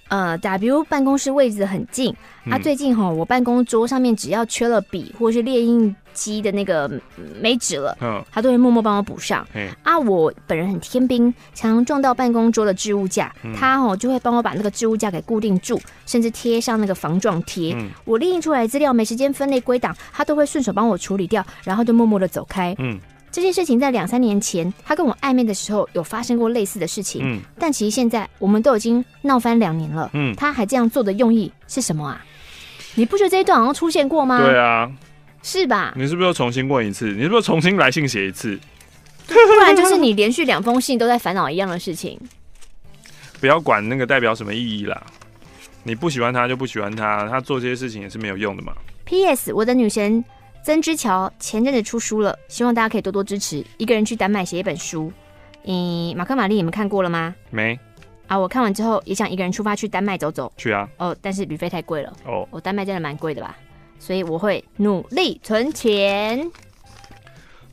[0.09, 6.91] 呃，W 办公室位置很近，嗯、啊，最近哈，我办公桌上面只要缺了笔或是列印机的那个
[7.41, 9.47] 没纸了，嗯，他都会默默帮我补上。
[9.55, 17.75] 嗯，啊，我本人很天兵，常常撞到办公桌的置物架，嗯、他哦就会帮我把那个置物架给固定住，甚至贴上那个防撞贴。
[17.75, 22.75] 嗯，我列印出来的资料没时间分类归档，他都会顺手帮我处理掉，然后就默默的走开。
[22.79, 22.99] 嗯。
[23.37, 27.21] 这件事情在两三年前，他跟我暧昧的时候有发生过类似的事情。
[27.23, 30.09] 嗯，但其实现在我们都已经闹翻两年了。
[30.15, 32.25] 嗯，他还这样做的用意是什么啊？
[32.95, 34.43] 你不觉得这一段好像出现过吗？
[34.43, 34.91] 对啊，
[35.43, 35.93] 是吧？
[35.95, 37.13] 你是不是又重新问一次？
[37.13, 38.59] 你是不是重新来信写一次？
[39.27, 42.19] 不然就是你连续两封信都在烦恼一样的事情。
[43.39, 45.03] 不要管那个代表什么意义啦，
[45.83, 48.73] 你不喜欢他就不喜欢他，他做这些事情也是没有用的嘛。
[49.05, 49.53] P.S.
[49.53, 50.25] 我的女神。
[50.67, 53.65] 曾之乔前阵子出书了，希望大家可以多多支持。
[53.77, 55.13] 一个人去丹麦写一本书，
[55.63, 57.33] 嗯，马克玛丽你们看过了吗？
[57.51, 57.79] 没。
[58.27, 60.53] 啊，我看完之后也想一个人出发去丹麦走走。
[60.57, 60.89] 去啊。
[60.97, 62.13] 哦，但是旅费太贵了。
[62.25, 62.49] 哦。
[62.51, 63.57] 我丹麦真的蛮贵的吧？
[64.01, 66.51] 所以我会努力存钱。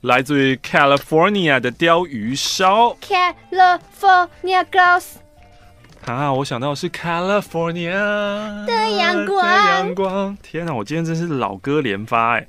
[0.02, 2.96] 来自于 California 的鯛鱼烧。
[3.02, 5.14] California girls。
[6.06, 6.32] 啊！
[6.32, 10.38] 我想到的是 California 的阳光，阳光。
[10.44, 10.76] 天哪！
[10.76, 12.46] 我今天真是老歌连发哎！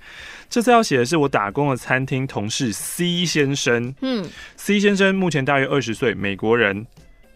[0.55, 3.93] 这次要写的是我打工的餐厅同事 C 先生。
[4.03, 4.25] 嗯
[4.55, 6.87] ，C 先生目前大约二十岁，美国人。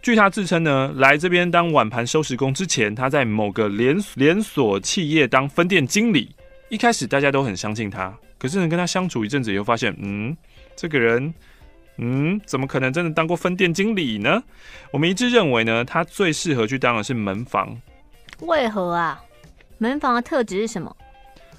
[0.01, 6.33] 据他自称呢，来这边当碗盘收拾工之前，他在某个连连锁企业当分店经理。
[6.69, 10.37] 一开始大家都很相信他，可是呢，跟他相处一阵子以后，发现嗯，
[10.77, 11.35] 这个人。
[11.97, 14.41] 嗯，怎么可能真的当过分店经理呢？
[14.93, 17.77] 我们一致认为呢，他最适合去当的是门房。
[18.43, 19.21] 为何啊？
[19.79, 20.97] 门房的特质是什么？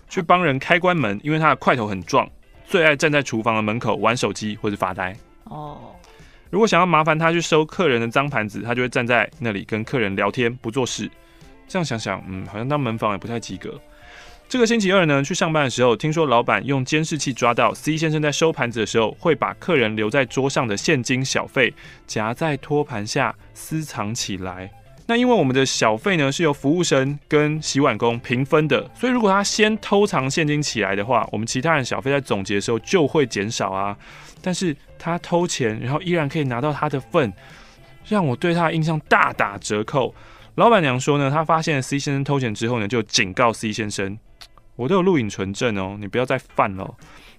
[0.09, 2.29] 去帮人开关门，因为他的块头很壮，
[2.65, 5.15] 最爱站在厨房的门口玩手机或者发呆。
[5.45, 5.77] 哦。
[6.49, 11.07] 如果想要麻烦他去收客人的脏盘子，他就会站在那里跟客人聊天，不做事。
[11.67, 13.79] 这样想想，嗯，好像当门房也不太及格。
[14.47, 21.71] 这个星期二呢，去上班的时候，听说老板用监视器抓到 C 先生在收盘子的时候，会把客人留在桌上的现金小费
[22.07, 24.71] 夹在托盘下私藏起来。
[25.09, 33.97] 那因为我们的小费呢是由服务生跟洗碗工平分的，所以如果他先偷藏现金起来的话，我们其他人小费在总结的时候就会减少啊。
[34.39, 37.33] 但是他偷钱，然后依然可以拿到他的份，
[38.07, 40.13] 让我对他的印象大打折扣。
[40.53, 44.15] 老板娘说呢，她发现了 C 先生偷钱之后呢，就警告 C 先生。
[44.75, 46.93] 我都有录影存证哦，你不要再犯了。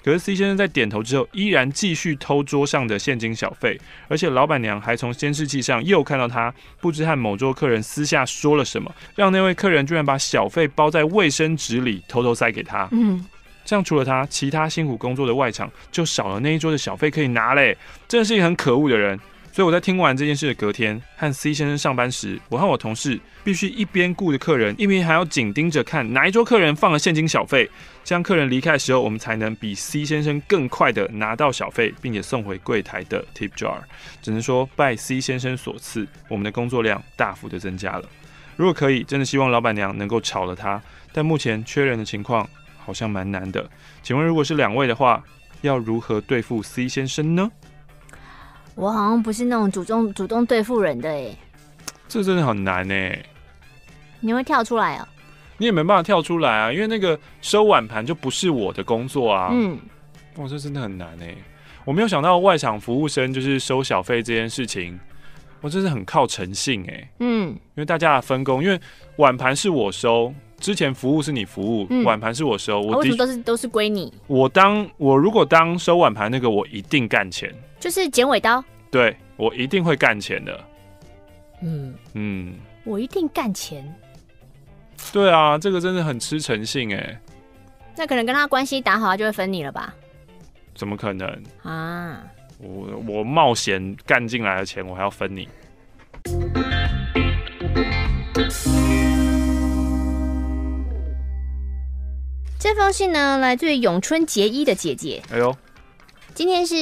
[0.04, 12.88] 可是 C 先生在点头之后，依然继续偷桌上的现金小费，而且老板娘还从监视器上又看到他不知和某桌客人私下说了什么，让那位客人居然把小费包在卫生纸里偷偷塞给他。
[12.92, 13.24] 嗯，
[13.64, 17.76] 这样除了他，其他辛苦工作的外场就少了那一桌的小费可以拿嘞，
[18.08, 19.18] 真的是一个很可恶的人。
[19.52, 27.68] 所以我在听完这件事的隔天，和 C 先生上班时，我和我同事必须一边顾着客人，一边还要紧盯着看哪一桌客人放了现金小费，
[28.04, 33.78] 这样客人离开的时候，我们才能比 C 先生更快的拿到小费，并且送回柜台的 tip jar。
[34.22, 38.08] 只能说拜 C 先生所赐，我们的工作量大幅的增加了。
[38.56, 40.80] 如果可以，真的希望老板娘能够炒了他，
[41.12, 42.48] 但目前缺人的情况
[42.78, 43.68] 好像蛮难的。
[44.00, 45.24] 请问，如果是两位的话，
[45.62, 47.50] 要如何对付 C 先生呢？
[48.74, 51.36] 我好像不是那种主动主动对付人的哎，
[52.08, 53.22] 这真的很难哎。
[54.20, 55.08] 你会跳出来啊？
[55.58, 59.48] 你也没办法跳出来啊，因为那个收碗盘就不是我的工作啊。
[59.52, 59.78] 嗯，
[60.36, 61.34] 哇，这真的很难哎。
[61.84, 64.98] 我没有想到外场服务生就是收小费这件事情，
[65.60, 67.10] 我真是很靠诚信哎。
[67.18, 68.80] 嗯，因为大家的分工，因为
[69.16, 74.12] 碗盘是我收，之前服务是你服务，嗯、碗盘是我收，我为什么都是都是归你？
[74.26, 77.54] 我当我如果当收碗盘那个，我一定干钱。
[77.80, 80.64] 就是剪尾刀，对，我一定会干钱的。
[81.62, 82.54] 嗯嗯，
[82.84, 83.82] 我一定干钱。
[85.12, 87.20] 对啊，这个真的很吃诚信哎。
[87.96, 89.94] 那可能跟他关系打好，他就会分你了吧？
[90.74, 91.26] 怎么可能
[91.62, 92.22] 啊？
[92.58, 95.48] 我我冒险干进来的钱，我还要分你。
[102.58, 105.22] 这封信呢，来自于永春结衣的姐姐。
[105.32, 105.56] 哎呦。
[106.34, 106.76] 今天是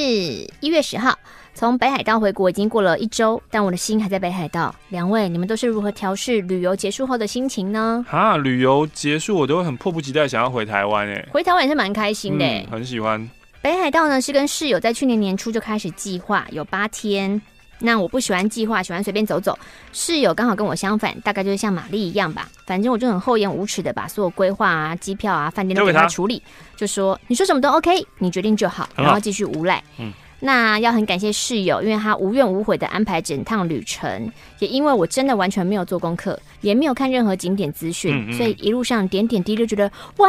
[0.60, 1.18] 一月十号，
[1.54, 4.74] 从北海道回国已经过了一周，但我的心还在北海道。
[4.90, 8.04] 两位，你们都是如何调试旅游结束后的心情呢？
[8.08, 11.28] 哈，旅游结束我都会很迫不及待想要回台湾诶。
[11.32, 13.28] 回台湾也是蛮开心的、嗯，很喜欢。
[13.60, 17.40] 北海道呢是跟室友在去年年初就开始计划，有八天。
[17.80, 19.58] 那我不喜欢计划，喜欢随便走走。
[19.92, 22.48] 室友刚好跟我相反，大概就是像玛丽一样吧。
[22.66, 26.42] 反正我就很厚颜无耻的把所有规划啊、机票啊、饭店都给他处理，
[26.76, 29.82] 就说你说什么都 OK，你决定就好，然后继续无赖。
[29.98, 40.28] 嗯，那要很感谢室友，因为他无怨无悔的安排整趟旅程，也因为我真的完全没有做功课，也没有看任何景点资讯，嗯嗯，所以一路上点点滴滴就觉得哇，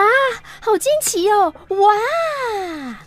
[0.61, 2.99] 好惊奇哦，哇。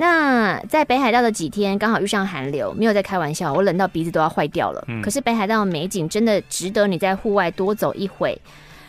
[0.00, 4.82] 那在北海道的几天，刚好遇上寒流，没有在开玩笑，我冷到鼻子都要坏掉了。
[4.88, 5.02] 嗯。
[5.02, 8.40] 可是北海道的美景真的值得你在户外多走一回。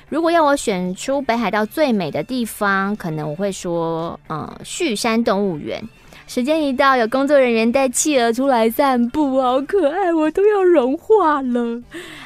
[0.07, 5.83] 如果要我选出北海道最美的地方，可能我会说，嗯，旭山动物园。
[6.27, 11.81] 时间一到，有工作人员带企鹅出来散步，好可爱，我都要融化了。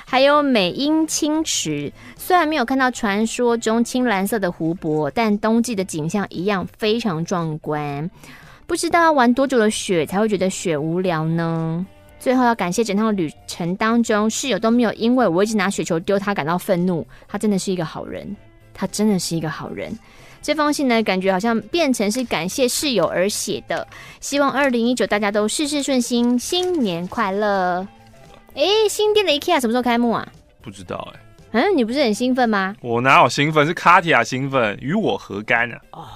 [0.06, 8.08] 还有美英青池，虽然没有看到传说中青蓝色的湖泊，但冬季的景象一样非常壮观。
[8.68, 11.86] 不知道要玩多久的雪才会觉得雪无聊呢？
[12.20, 18.36] 最后要感谢整趟旅程当中室友都没有因为我一直拿雪球丢他感到愤怒，他真的是一个好人，
[18.74, 19.95] 他真的是一个好人。
[20.41, 23.88] 这封信呢，感觉好像变成是感谢室友而写的。
[24.20, 27.88] 希望二零一九大家都事事顺心，新年快乐！
[28.55, 30.28] 哎，新店的 IKEA 什么时候开幕啊？
[30.61, 31.20] 不知道哎、
[31.59, 31.61] 欸。
[31.61, 32.76] 嗯，你不是很兴奋吗？
[32.82, 33.66] 我哪有兴奋？
[33.66, 35.82] 是卡提亚兴奋，与我何干啊？
[35.91, 36.07] 哦。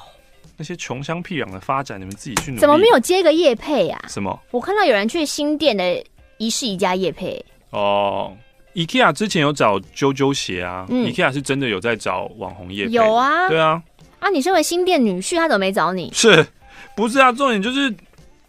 [0.60, 2.60] 那些穷乡僻壤的发展，你们自己去努力。
[2.60, 3.98] 怎么没有接个业配啊？
[4.10, 4.38] 什么？
[4.52, 6.04] 我看到有人去新店的
[6.38, 7.44] 一式宜家业配。
[7.70, 8.36] 哦
[8.76, 12.92] ，IKEA 之前有找啾啾鞋啊，嗯，IKEA 是真的有在找网红业配。
[12.92, 13.82] 有啊，对啊。
[14.20, 16.12] 啊，你身为新店女婿，他怎么没找你？
[16.14, 16.46] 是
[16.94, 17.32] 不是啊？
[17.32, 17.96] 重点就是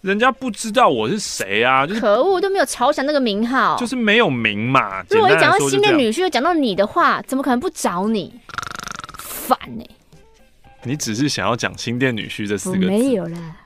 [0.00, 5.04] 人家不知道我是谁啊，就是可恶，都没有朝想那个名号，就是没有名嘛。
[5.10, 8.34] 如果一讲到新店女婿，又讲到你的话，怎么可能不找你？
[9.16, 9.90] 烦呢、欸。
[10.84, 13.56] 你只是想要讲新店女婿这四个字，没有了。